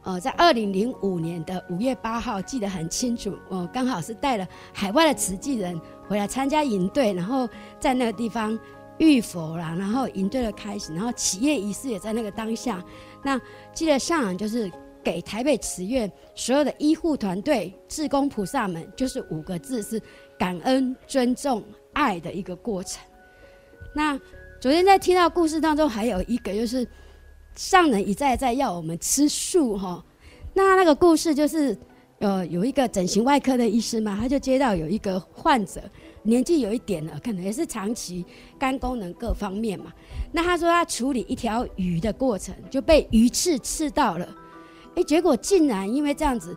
[0.03, 3.37] 呃，在二零零五年的五月八号，记得很清楚。
[3.51, 7.47] 我刚好是带了海外的慈济人回来参加营队，然后
[7.79, 8.59] 在那个地方
[8.97, 12.83] 浴佛啦，然后营队的开始，然后企业仪式也在那个当下。
[13.23, 13.39] 那
[13.75, 14.73] 记得上就是
[15.03, 20.01] 给台北慈院所有的医护团队、志工菩萨们，就是五个字：是
[20.39, 21.63] 感恩、尊重、
[21.93, 23.03] 爱的一个过程。
[23.95, 24.19] 那
[24.61, 26.87] 昨天在听到故事当中，还有一个就是。
[27.55, 30.03] 上人一再再要我们吃素哈，
[30.55, 31.77] 那那个故事就是，
[32.19, 35.79] 呃，有一个整形外科的医师嘛，他就接到有一个患者，
[36.23, 38.25] 年纪有一点了，可能也是长期
[38.59, 39.93] 肝功能各方面嘛。
[40.33, 44.27] 那他说他处理一条鱼的过程就被鱼刺刺到了，
[44.95, 46.57] 哎，结果竟然因为这样子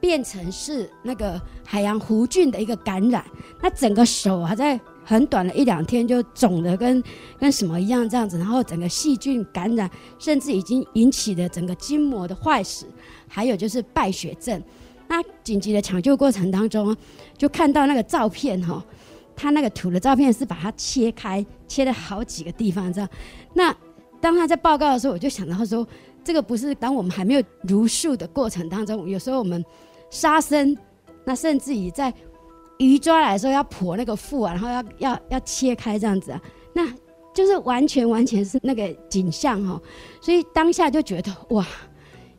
[0.00, 3.24] 变成是那个海洋弧菌的一个感染，
[3.60, 4.78] 那整个手还在。
[5.08, 7.02] 很短的一两天就肿的跟
[7.40, 12.84] 跟什么一样这样子，然后整个细菌感染，甚至已经引起了整个筋膜的坏死，
[13.26, 14.62] 还有就是败血症。
[15.08, 16.94] 那紧急的抢救过程当中，
[17.38, 18.84] 就看到那个照片哈，
[19.34, 23.08] 他那个图的照片是把它切开，切了好几个地方这样。
[23.54, 23.74] 那
[24.20, 25.88] 当他在报告的时候，我就想到说，
[26.28, 29.64] 这个不是当我们还没有如数的过程当中，有时候我们
[30.10, 30.76] 杀生，
[31.24, 32.12] 那甚至于在。
[32.80, 36.40] 鱼抓来的时候要剖那个腹啊，然后要要要切开这样子啊，
[36.72, 36.86] 那
[37.34, 39.82] 就是完全完全是那个景象哈，
[40.20, 41.66] 所以当下就觉得哇，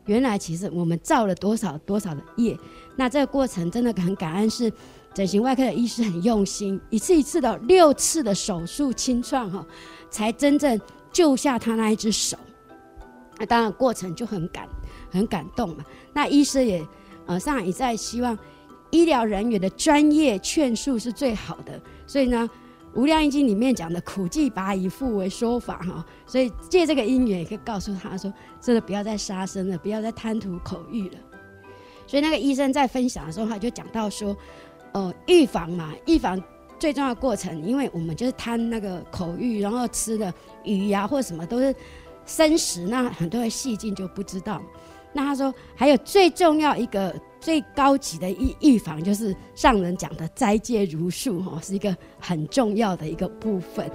[0.06, 2.56] 原来其实我们造了多少多少的业，
[2.96, 4.72] 那这个过程真的很感恩，是
[5.12, 9.66] 整形外科的医师很用心，一次一次的六次的手术清创哈，
[10.08, 10.80] 才真正
[11.12, 12.38] 救下他那一只手，
[13.40, 14.68] 那当然过程就很感
[15.10, 16.86] 很感动嘛，那医师也
[17.26, 18.38] 呃上海也在希望。
[18.92, 22.50] 医疗人员的专业劝术是最好的，所以呢，
[23.00, 31.14] 《无量易经》里面讲的“苦既拔以复为说法”哈，所以借这个因缘也可以告诉他说：“真的不要再杀生了，不要再贪图口欲了。”
[32.04, 34.36] 所以那个医生在分享的时候，他就讲到说
[34.90, 36.42] ：“呃预防嘛，预防
[36.76, 40.34] 最重要的过程，因为我们就是贪那个口欲，然后吃的
[40.64, 41.72] 鱼呀、啊、或什么都是
[42.30, 44.62] 生食，那很多的细菌就不知道。
[45.12, 53.90] 那他说还有最重要一个最高级的预预防，就是上人讲的斋戒如数哈，是一个很重要的一个部分。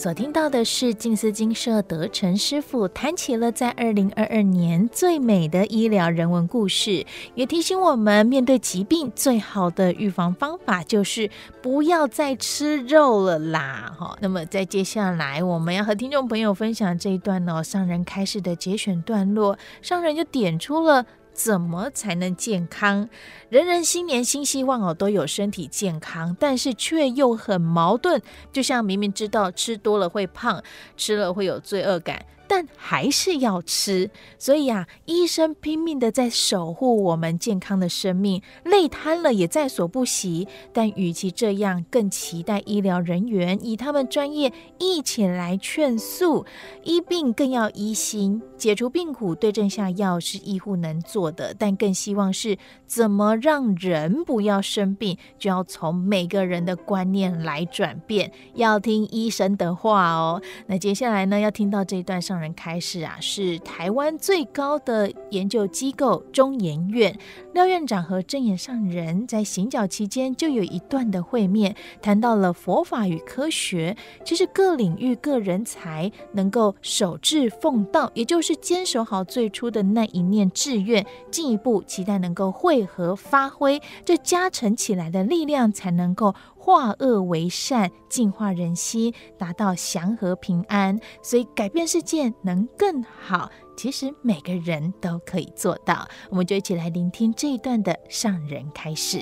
[0.00, 11.28] 所听到的是静思精舍德成师傅谈起了在二零二二年最美的医疗人文故事，也提醒我们面对疾病最好的预防方法就是
[11.60, 13.94] 不要再吃肉了啦！
[13.94, 21.04] 哈，那么在接下来我们要和听众朋友分享这一段呢，上人开示的节选段落，上人就点出了。
[21.32, 23.08] 怎么才能健康？
[23.48, 28.20] 人人新年新希望哦，都有身体健康，但是却又很矛盾。
[28.52, 30.62] 就像明明知道吃多了会胖，
[30.96, 32.24] 吃了会有罪恶感。
[32.50, 40.48] 但还是要吃，所以啊，医生拼命的在守护我们健康的生命，累瘫了也在所不惜。
[40.72, 46.44] 但与其这样，更期待医疗人员以他们专业一起来劝诉，
[46.82, 51.54] 医病更要医心，解除病苦，对症下药是医护能做的。
[51.56, 60.42] 但更希望是怎么让人不要生病，就要从每个人的观念来转变，要听医生的话哦。
[60.66, 67.16] 那接下来呢，要听到这一段上人开始啊，是台湾最高的研究机构中研院
[67.52, 86.34] 廖院长和证严上人在行脚期间就有一段的会面，谈到了佛法与科学，其实各领域各人才能够守志奉道，也就是坚守好最初的那一念志愿，进一步期待能够汇合发挥，这加成起来的力量才能够。
[86.62, 93.50] 化恶为善，净化人心，达到祥和平安，所以改变世界能更好。
[93.78, 96.06] 其实每个人都可以做到。
[96.28, 99.20] 我们就一起来聆听这一段的上人开示。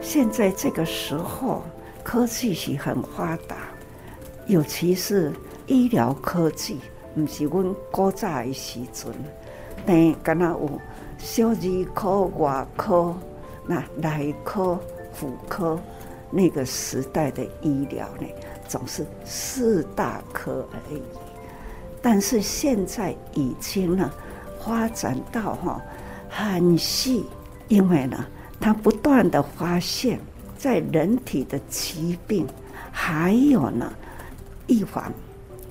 [0.00, 1.62] 现在这个时候，
[2.04, 3.56] 科技是很发达，
[4.46, 5.32] 尤其是
[5.66, 6.78] 医疗科技，
[7.16, 9.12] 不是阮古早的时阵，
[9.84, 10.80] 但敢若有
[11.18, 13.12] 小儿科、外科。
[13.66, 14.78] 那内科、
[15.12, 15.78] 妇科，
[16.30, 18.26] 那个时代的医疗呢，
[18.68, 21.00] 总是四大科而已。
[22.02, 24.10] 但是现在已经呢，
[24.60, 25.80] 发展到哈
[26.28, 27.24] 很细，
[27.68, 28.26] 因为呢，
[28.60, 30.20] 它不断的发现，
[30.58, 32.46] 在人体的疾病，
[32.92, 33.90] 还有呢，
[34.66, 35.10] 预防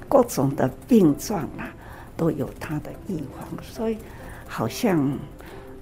[0.10, 1.72] 各种的病状啊，
[2.18, 3.98] 都有它的预防，所以
[4.48, 5.18] 好像。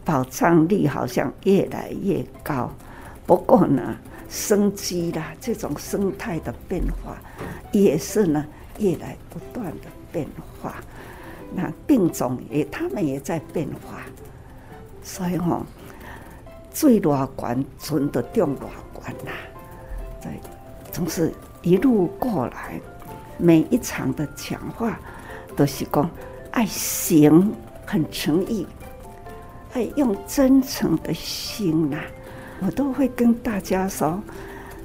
[0.04, 2.70] 保障力好像越来越高，
[3.26, 3.96] 不过呢，
[4.30, 7.16] 生机啦，这种生态的变化
[7.72, 8.46] 也是呢，
[8.80, 10.28] 越来不断的变
[10.62, 10.76] 化。
[11.54, 14.02] 那病种也，他们也在变化，
[15.04, 15.66] 所以吼、哦，
[16.72, 19.34] 最乐观，存得中乐观啦。
[20.20, 20.32] 在
[20.92, 21.32] 总是
[21.62, 22.80] 一路过来，
[23.38, 25.00] 每一场的讲话
[25.56, 26.10] 都是讲
[26.52, 27.54] 爱行，
[27.86, 28.66] 很诚意。
[29.74, 31.98] 哎，用真诚的心呐、
[32.60, 34.22] 我都会跟大家说，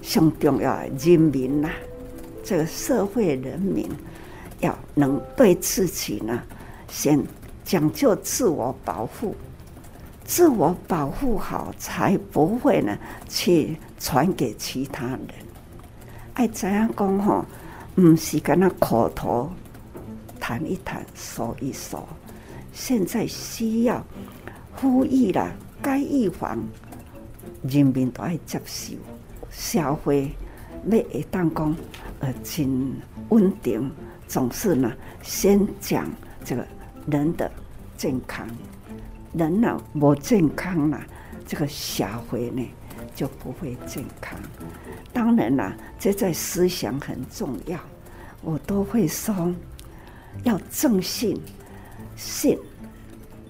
[0.01, 1.71] 上重要人民呐、
[2.45, 3.91] 这个社会人民
[4.61, 6.41] 要能对自己呢，
[6.89, 7.21] 先
[7.65, 9.35] 讲究自我保护，
[10.25, 12.97] 自我保护好，才不会呢
[13.29, 15.29] 去传给其他人。
[16.35, 17.45] 爱怎样讲吼，
[17.97, 19.51] 不是跟他口头
[20.39, 22.07] 谈一谈，说一说，
[22.73, 24.01] 现在需要。
[24.77, 25.51] 呼吁啦，
[25.81, 26.59] 该预防，
[27.63, 28.95] 人民都爱接受。
[29.51, 30.31] 社会
[30.85, 31.75] 要会当讲
[32.21, 32.93] 呃，真
[33.31, 33.91] 稳定，
[34.29, 36.07] 总是呢，先讲
[36.45, 36.67] 这个
[37.07, 37.51] 人的
[37.97, 38.47] 健康。
[39.33, 41.01] 人呢，不健康了，
[41.47, 42.63] 这个社会呢
[43.15, 44.39] 就不会健康。
[45.11, 47.79] 当然啦，这在思想很重要，
[48.43, 49.55] 我都会说
[50.45, 51.41] 要正信，
[52.15, 52.59] 信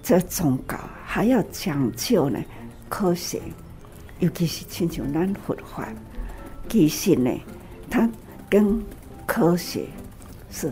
[0.01, 0.79] 这宗教。
[1.09, 2.37] 还要讲究呢，
[2.89, 3.41] 科学，
[4.19, 5.87] 尤其是亲像咱佛法，
[6.67, 7.31] 其实呢，
[7.89, 8.07] 它
[8.49, 8.83] 跟
[9.25, 9.85] 科学
[10.51, 10.71] 是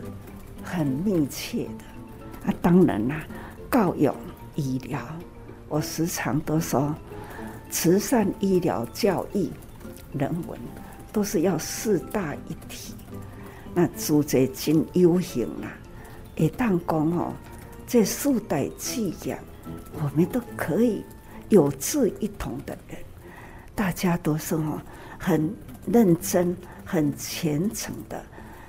[0.62, 2.52] 很密切的。
[2.52, 3.24] 啊，当然啦，
[3.72, 4.12] 教育、
[4.56, 5.00] 医疗，
[5.70, 6.94] 我时常都说，
[7.72, 9.50] 慈善、医疗、教育、
[10.12, 10.60] 人文，
[11.14, 12.94] 都是要四大一体。
[13.74, 15.72] 那主者真有形啦，
[16.38, 17.34] 会当讲哦，
[17.88, 19.40] 这四代企业。
[19.94, 21.04] 我们都可以
[21.50, 22.98] 有志一同的人，
[23.74, 24.82] 大家都是哦，
[25.18, 25.54] 很
[25.86, 28.24] 认真、很虔诚的，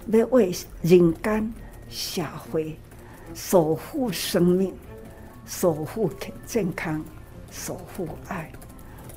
[0.08, 1.52] 要为人间、
[1.88, 2.78] 社会
[3.34, 4.74] 守护生命，
[5.46, 6.10] 守护
[6.46, 7.04] 健康，
[7.50, 8.50] 守护爱，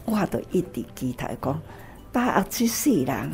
[0.06, 1.62] 我都一直期待讲，
[2.12, 3.32] 把握这世人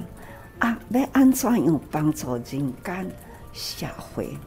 [0.60, 3.12] 啊，要安怎样帮助人间
[3.54, 4.38] 社会？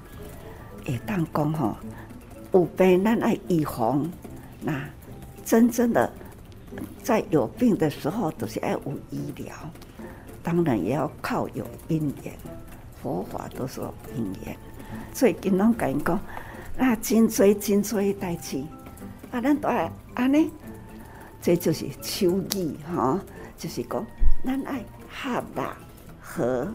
[0.87, 1.77] 会当讲吼，
[2.53, 4.11] 有病咱爱预防，
[4.63, 4.83] 那
[5.45, 6.11] 真正的
[7.03, 8.81] 在有病的时候，都是爱有
[9.11, 9.55] 医疗。
[10.43, 12.33] 当然也要靠有因缘，
[13.03, 14.57] 佛法都说因缘。
[15.13, 16.19] 最近拢甲因讲，
[16.77, 18.65] 那，真多真多代志，
[19.31, 20.51] 啊，咱都爱安尼，
[21.43, 23.21] 这就是手语哈，
[23.59, 24.07] 就是讲
[24.45, 25.77] 咱爱合啦
[26.21, 26.73] 和，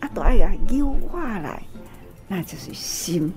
[0.00, 1.62] 啊，都爱呀优化来。
[2.28, 3.32] 那就是心，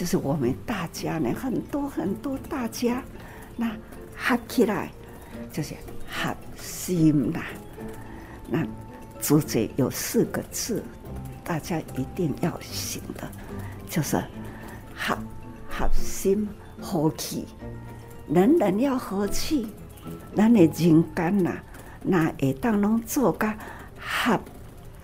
[0.00, 3.02] 就是我们大家呢，很多很多大家，
[3.54, 3.70] 那
[4.16, 4.90] 合起来
[5.52, 5.74] 就是
[6.08, 7.42] 合心啦。
[8.48, 8.66] 那
[9.20, 10.82] 主旨有四个字，
[11.44, 13.30] 大家一定要行的，
[13.90, 14.16] 就是
[14.96, 15.14] 合
[15.68, 16.48] 合心
[16.80, 17.46] 和气，
[18.26, 19.66] 人人要和气，
[20.34, 21.52] 咱的人间呐，
[22.00, 23.46] 那会当拢做个
[23.98, 24.40] 合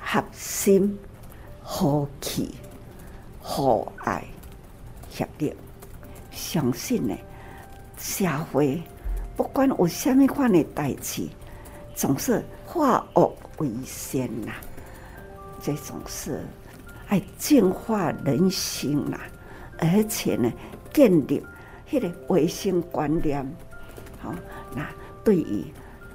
[0.00, 0.98] 合心。
[1.62, 2.54] 和气、
[3.42, 4.24] 和爱、
[5.16, 5.54] 协力，
[6.30, 7.16] 相信呢，
[7.96, 8.82] 社会
[9.34, 11.26] 不管有什么款的代志，
[11.94, 14.52] 总是化恶为善呐。
[15.62, 16.44] 这种是
[17.08, 19.18] 爱净化人心呐，
[19.78, 20.52] 而且呢，
[20.92, 21.42] 建立
[21.88, 23.42] 迄个卫生观念。
[24.20, 24.34] 好，
[24.74, 24.86] 那
[25.24, 25.64] 对于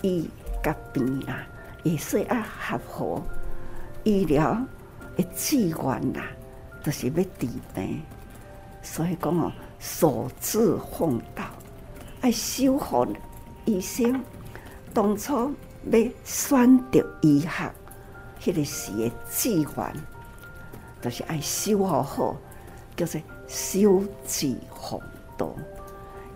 [0.03, 0.29] 医
[0.63, 1.47] 甲病啦，
[1.81, 3.19] 也是爱合乎
[4.03, 4.55] 医疗。
[5.17, 6.21] 的资源呐，
[6.83, 8.01] 都是要治病，
[8.81, 11.43] 所以讲哦，守志奉道，
[12.21, 13.07] 爱守护
[13.65, 14.21] 医生。
[14.93, 15.53] 当初
[15.91, 17.71] 要选择医学，
[18.41, 19.93] 迄个时的资源，
[21.01, 22.35] 都是爱守护好，
[22.95, 24.99] 叫做修志奉
[25.37, 25.53] 道。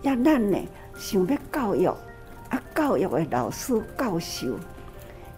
[0.02, 0.58] 也咱呢，
[0.96, 1.86] 想要教育
[2.48, 4.58] 啊，教育的老师教授，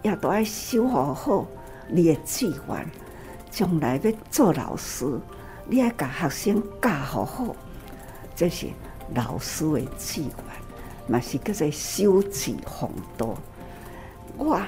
[0.03, 1.45] 也都爱修好好
[1.87, 2.87] 你的志愿。
[3.49, 5.05] 将来要做老师，
[5.69, 7.55] 你要把学生教好好，
[8.35, 8.67] 这是
[9.13, 10.31] 老师的志愿，
[11.07, 13.35] 嘛是叫做修志奉道。
[14.35, 14.59] 我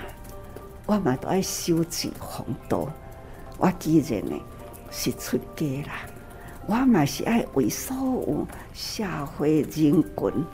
[0.85, 2.87] 我嘛都爱修志奉道。
[3.57, 4.39] 我既然呢
[4.91, 6.05] 是出家啦，
[6.67, 10.45] 我嘛是爱为所有社会人群，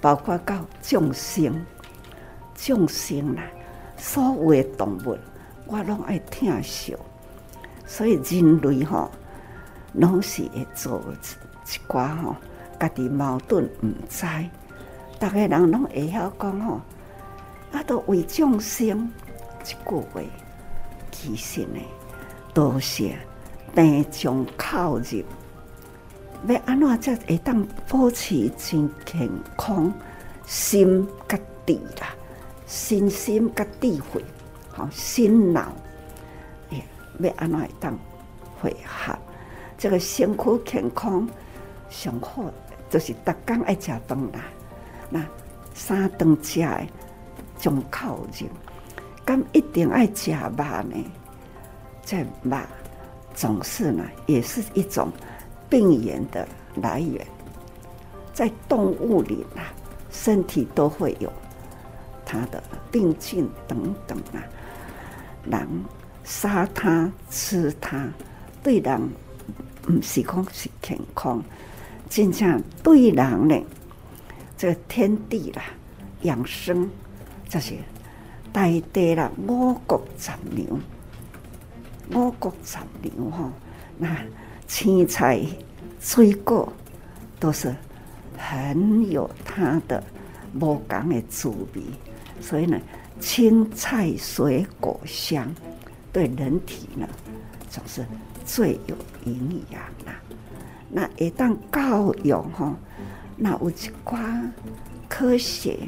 [0.00, 1.66] 包括到众生、
[2.54, 3.42] 众生啦，
[3.98, 5.18] 所有的动物，
[5.66, 6.96] 我拢爱疼惜。
[7.86, 9.10] 所以人类吼，
[9.94, 11.02] 拢是会做
[11.64, 12.36] 一寡吼，
[12.78, 14.26] 家己矛盾毋知，
[15.18, 16.80] 逐个人拢会晓讲吼，
[17.72, 19.10] 啊，都为众生
[19.64, 20.20] 一句话，
[21.10, 21.80] 其实呢，
[22.54, 23.10] 都是
[23.74, 25.24] 病从口入，
[26.46, 29.92] 要安怎才会当保持真健康，
[30.46, 32.14] 心甲智啦，
[32.66, 34.24] 身心甲智慧，
[34.70, 35.72] 吼，心脑。
[37.20, 37.98] 要安怎会当
[38.60, 39.18] 会合？
[39.78, 41.26] 这个身躯健康
[41.88, 42.44] 上好，
[42.90, 44.40] 就是逐工爱食饭啦。
[45.08, 45.24] 那
[45.72, 46.86] 三顿食的
[47.58, 48.46] 从口入，
[49.24, 51.04] 咁一定爱食肉呢？
[52.04, 52.58] 这肉
[53.34, 55.10] 总是呢，也是一种
[55.70, 56.46] 病源的
[56.82, 57.24] 来源。
[58.34, 59.72] 在动物里啊，
[60.10, 61.32] 身体都会有
[62.26, 64.42] 它的病菌等等啊，
[65.44, 65.66] 人。
[66.24, 68.06] 杀它吃它，
[68.62, 69.00] 对人
[69.88, 71.42] 唔是讲是健康，
[72.08, 73.60] 真正对人呢，
[74.56, 75.62] 这个天地啦，
[76.22, 76.88] 养生
[77.48, 77.78] 这些
[78.52, 80.80] 大地啦，五谷杂粮，
[82.14, 83.50] 五谷杂粮哈，
[83.96, 84.16] 那
[84.66, 85.40] 青菜
[86.00, 86.70] 水果
[87.40, 87.74] 都是
[88.36, 90.02] 很有它的
[90.54, 91.82] 无共的滋味，
[92.40, 92.78] 所以呢，
[93.20, 95.52] 青菜水果香。
[96.10, 97.06] 对人体呢，
[97.68, 98.04] 总是
[98.48, 98.96] 最有
[99.26, 100.18] 营养啦。
[100.88, 102.74] 那一旦教育吼，
[103.36, 104.18] 那有一寡
[105.06, 105.78] 科学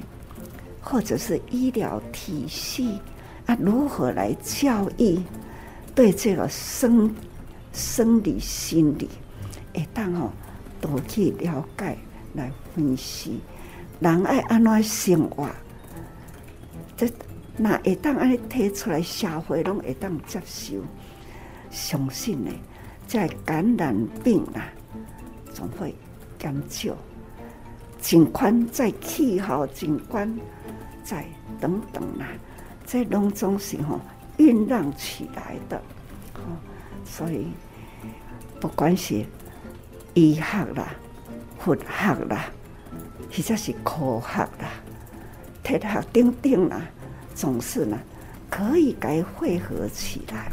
[0.82, 3.00] 或者是医疗体系
[3.46, 5.18] 啊，如何来教育
[5.94, 7.10] 对这个生
[7.72, 9.08] 生理心理，
[9.72, 10.30] 一旦吼
[10.82, 11.96] 多去了解
[12.34, 13.40] 来分析，
[14.00, 15.48] 人爱安怎生活，
[16.94, 17.08] 这。
[17.62, 20.76] 那会当安尼提出来，社会拢会当接受，
[21.70, 22.50] 相信呢，
[23.06, 24.68] 在感染病啊，
[25.52, 25.94] 总会
[26.38, 26.94] 减少。
[28.00, 30.32] 尽管在气候，尽管
[31.04, 31.24] 在
[31.60, 32.26] 等等啊，
[32.86, 34.00] 这拢总是吼
[34.38, 35.76] 酝酿起来的。
[36.34, 36.56] 哦，
[37.04, 37.46] 所以
[38.58, 39.24] 不管是
[40.14, 40.94] 医学啦，
[41.58, 42.46] 佛学啦，
[43.30, 44.70] 或者是科学啦、
[45.62, 46.80] 哲学等等啦，
[47.34, 47.98] 总是呢，
[48.48, 50.50] 可以该汇合起来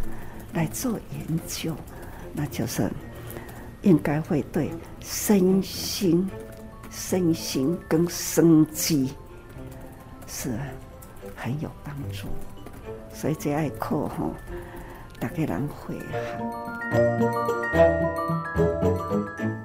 [0.57, 1.75] 来做研究，
[2.33, 2.89] 那就是
[3.83, 6.27] 应该会对身心、
[6.89, 9.13] 身心跟生机
[10.25, 10.57] 是
[11.35, 12.27] 很有帮助。
[13.13, 14.33] 所以这爱课吼，
[15.19, 15.95] 大家人会
[18.55, 18.66] 好。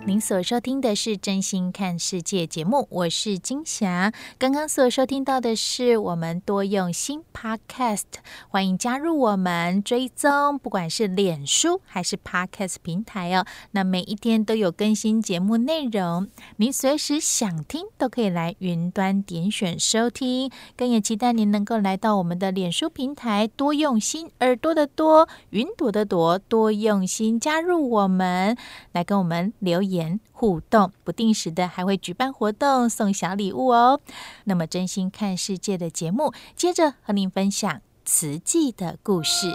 [0.05, 4.13] 您所收听的是《真心看世界》节目，我是金霞。
[4.37, 8.03] 刚刚所收听到的是我们多用心 Podcast，
[8.49, 13.47] 欢迎加入我们追踪，不管是脸书还是 Podcast 平台哦。
[13.71, 16.27] 那每一天都有更新节目内容，
[16.57, 20.51] 您随时想听都可以来云端点选收听。
[20.77, 28.57] 更也期待您能够来到我们的脸书平台，多用心耳朵的多，云朵的朵，多用心加入我们，
[28.91, 29.92] 来跟我们留言。
[29.93, 34.01] 言互动，不定时的还会举办活动送小礼物哦。
[34.45, 39.53] 那么真心看世界的节目，接着和您分享慈济的故事。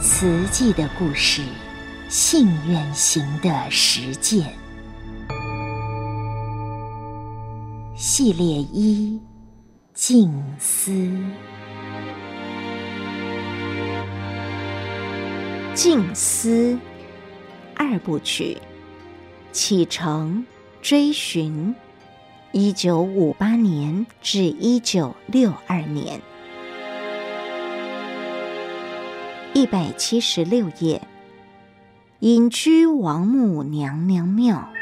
[0.00, 1.42] 慈济的故事，
[2.08, 4.54] 信愿行的实践
[7.96, 9.20] 系列一。
[9.94, 10.92] 静思，
[15.72, 16.76] 静思
[17.76, 18.58] 二部曲，
[19.52, 20.44] 启程
[20.82, 21.72] 追寻，
[22.50, 26.20] 一九五八年至一九六二年，
[29.52, 31.00] 一百七十六页，
[32.18, 34.73] 隐居王母娘娘庙。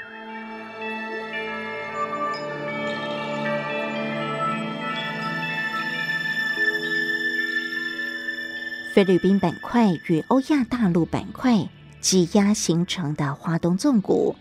[8.93, 11.66] 菲律宾板块与欧亚大陆板块
[12.03, 14.36] 挤压形成的花东纵谷，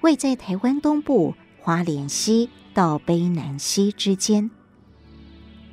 [0.00, 4.50] 位在台湾东部花莲溪到卑南溪之间。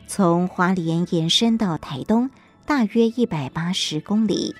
[0.08, 2.30] 从花莲延伸到台东，
[2.66, 4.54] 大约一百八十公里，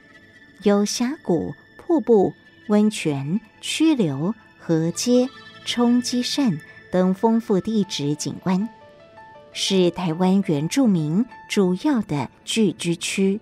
[0.64, 2.32] 有峡谷、瀑布、
[2.70, 5.28] 温泉、曲流、河阶、
[5.66, 6.58] 冲积扇
[6.90, 8.70] 等丰富地质景观。
[9.54, 13.42] 是台湾原住民主要的聚居区，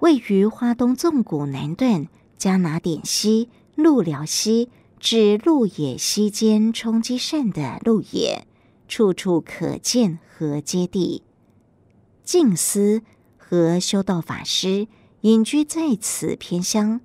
[0.00, 2.06] 位于花东纵谷南段
[2.36, 4.68] 加拿点溪、鹿寮溪
[4.98, 8.46] 至鹿野溪间冲积扇的鹿野，
[8.88, 11.22] 处处可见河阶地。
[12.22, 13.02] 静思
[13.38, 14.86] 和修道法师
[15.22, 17.00] 隐居在此偏乡，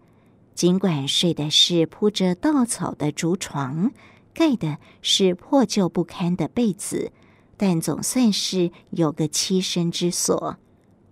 [0.53, 3.91] 尽管睡的是铺着稻草的竹床。
[4.35, 7.11] 盖的是破旧不堪的被子，
[7.55, 10.57] 但总算是有个栖身之所。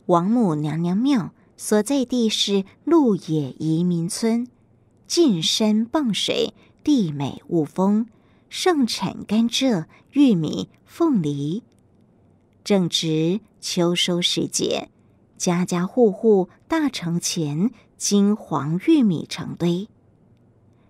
[0.07, 4.47] 王母娘娘庙所在地是鹿野移民村，
[5.07, 6.53] 近山傍水，
[6.84, 8.07] 地美物丰，
[8.49, 11.63] 盛产甘蔗、玉米、凤梨。
[12.65, 14.89] 正值秋收时节，
[15.38, 19.88] 家家户户大城前金黄玉米成堆。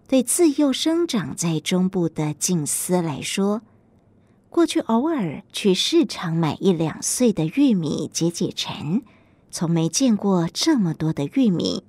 [0.08, 3.62] 对自幼生长在中部的静思来说，
[4.50, 9.02] 过去偶尔去市场买一两穗的玉米解解馋，
[9.50, 11.84] 从没见过这么多的玉米，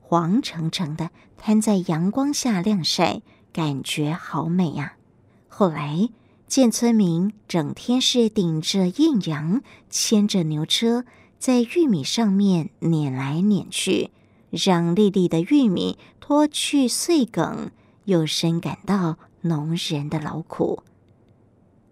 [0.00, 4.98] 黄澄澄的摊在阳光下晾晒，感觉好美呀、啊。
[5.46, 6.08] 后来
[6.48, 11.04] 见村民整天是顶着艳阳，牵着牛车
[11.38, 14.10] 在玉米上面碾来碾去。
[14.50, 15.96] 让粒粒的玉米
[16.30, 17.72] 脱去穗梗，
[18.04, 20.84] 又深感到农人的劳苦。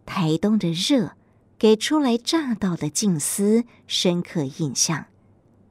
[0.06, 1.14] 台东的热
[1.58, 5.06] 给初来乍到的静思深刻印象，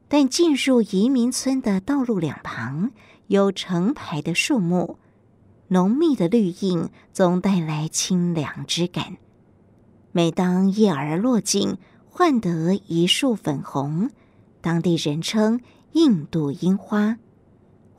[0.10, 2.92] 但进入移民村的道路两旁
[3.28, 4.98] 有成排的树木，
[5.70, 9.16] 浓密的绿荫总带来清凉之感。
[10.12, 11.78] 每当叶儿落尽，
[12.10, 14.10] 换得一树粉红，
[14.60, 15.62] 当地人称。
[15.94, 17.18] 印度樱花，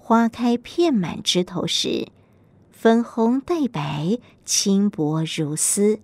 [0.08, 2.08] 花开遍满枝头时，
[2.72, 6.00] 粉红带白，轻薄如丝。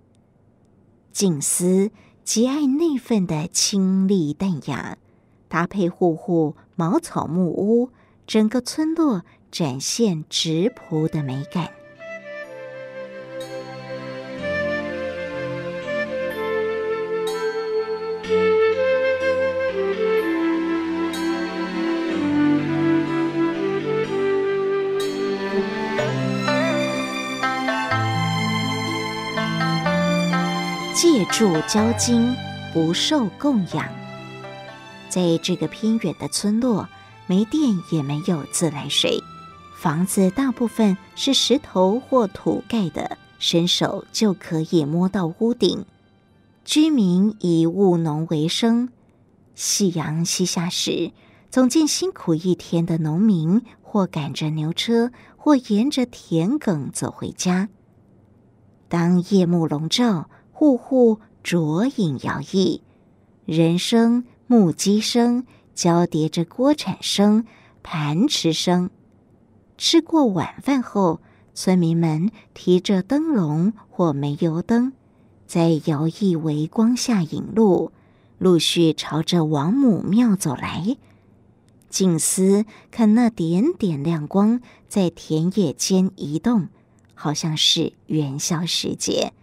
[1.11, 1.89] 静思
[2.23, 4.99] 极爱那份的清丽淡雅，
[5.47, 7.89] 搭配户户茅草木屋，
[8.27, 11.71] 整个村落展现质朴的美感。
[31.31, 32.35] 住交金，
[32.73, 33.87] 不受供养。
[35.09, 36.87] 在这个偏远的村落，
[37.27, 39.19] 没电也没有自来水，
[39.77, 45.85] 房子大部分是石头或土盖的，伸手就可以摸到屋顶。
[46.63, 48.89] 居民以务农为生，
[49.55, 51.11] 夕阳西下时，
[51.49, 57.69] 总见辛苦一天的农民或赶着牛车，或沿着田埂走回家。
[58.87, 62.79] 当夜幕笼罩，户户酌饮摇曳，
[63.45, 67.45] 人声、木屐声交叠着锅铲声、
[67.83, 68.89] 盘匙声。
[69.77, 71.19] 吃过晚饭后，
[71.53, 74.93] 村民们提着灯笼或煤油灯，
[75.45, 77.91] 在摇曳微光下引路，
[78.37, 80.95] 陆续朝着王母庙走来。
[81.89, 86.69] 静思看那点点亮光在田野间移动，
[87.13, 89.33] 好像是元宵时节，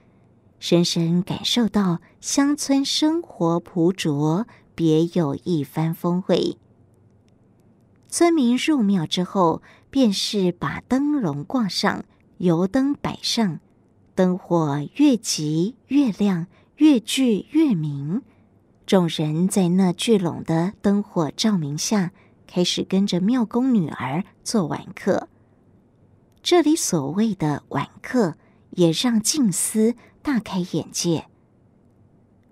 [0.63, 4.47] 深深感受到乡村生活朴拙，
[4.77, 6.57] 别有一番风味。
[8.09, 9.61] 村民入庙之后，
[9.91, 12.05] 便是把灯笼挂上，
[12.37, 13.59] 油灯摆上。
[14.15, 16.47] 灯火越急越亮，
[16.77, 18.23] 越聚越明。
[18.87, 22.13] 众人在那聚拢的灯火照明下，
[22.47, 25.27] 开始跟着庙公女儿做晚课。
[26.41, 28.37] 这里所谓的晚课，
[28.71, 31.27] 也让静思大开眼界。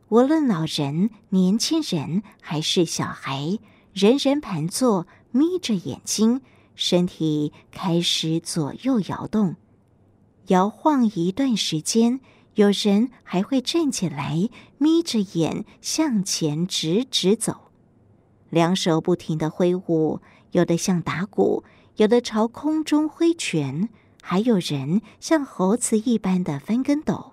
[0.09, 3.59] 无论老人、年轻人还是小孩，
[3.95, 6.41] 人人盘坐，眯着眼睛，
[6.75, 9.55] 身体开始左右摇动。
[10.49, 12.19] 摇晃一段时间，
[12.55, 14.49] 有人还会站起来，
[14.79, 17.71] 眯着眼向前直直走，
[18.49, 21.63] 两手不停地挥舞，有的像打鼓，
[21.97, 23.89] 有的朝空中挥拳，
[24.21, 27.30] 还有人像猴子一般的翻跟斗，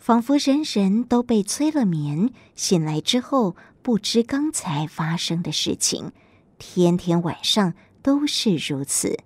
[0.00, 6.12] 仿佛人人都被催了眠，醒来之后不知刚才发生的事情，
[6.58, 9.18] 天天晚上都是如此，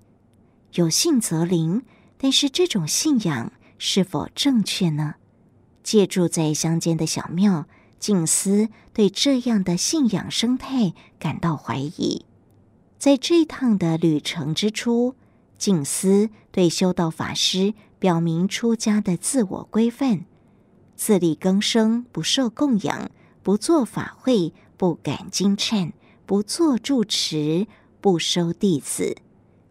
[0.74, 1.82] 有信则灵。
[2.16, 5.14] 但是这种信仰是否正确呢？
[5.82, 7.66] 借住在乡间的小庙，
[7.98, 12.24] 静思对这样的信仰生态感到怀疑。
[12.98, 15.14] 在这趟的旅程之初，
[15.58, 20.24] 静思对修道法师表明出家的自我规范：
[20.96, 23.10] 自力更生，不受供养，
[23.42, 25.92] 不做法会，不赶经忏，
[26.24, 27.66] 不做住持，
[28.00, 29.16] 不收弟子。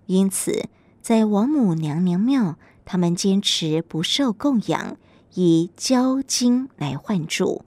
[0.05, 0.69] 因此，
[1.01, 4.97] 在王母娘娘庙，他们坚持不受供养，
[5.33, 7.63] 以交经来换住。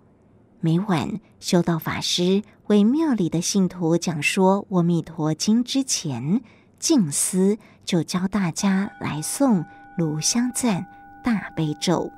[0.61, 6.43] 每晚，修道法师为庙里的信徒讲说《阿弥陀经》之前，
[6.79, 9.61] 静思就教大家来诵
[9.97, 10.83] 《炉香赞》
[11.25, 12.11] 大悲咒。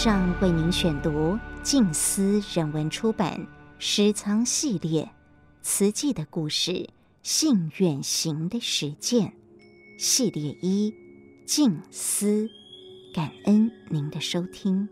[0.00, 3.36] 上为您选读静思人文出版
[3.80, 5.02] 《诗仓系列》
[5.60, 6.88] 慈济的故事，
[7.24, 9.32] 信远行的实践
[9.98, 10.94] 系列一，
[11.44, 12.48] 静思，
[13.12, 14.88] 感恩您的收听。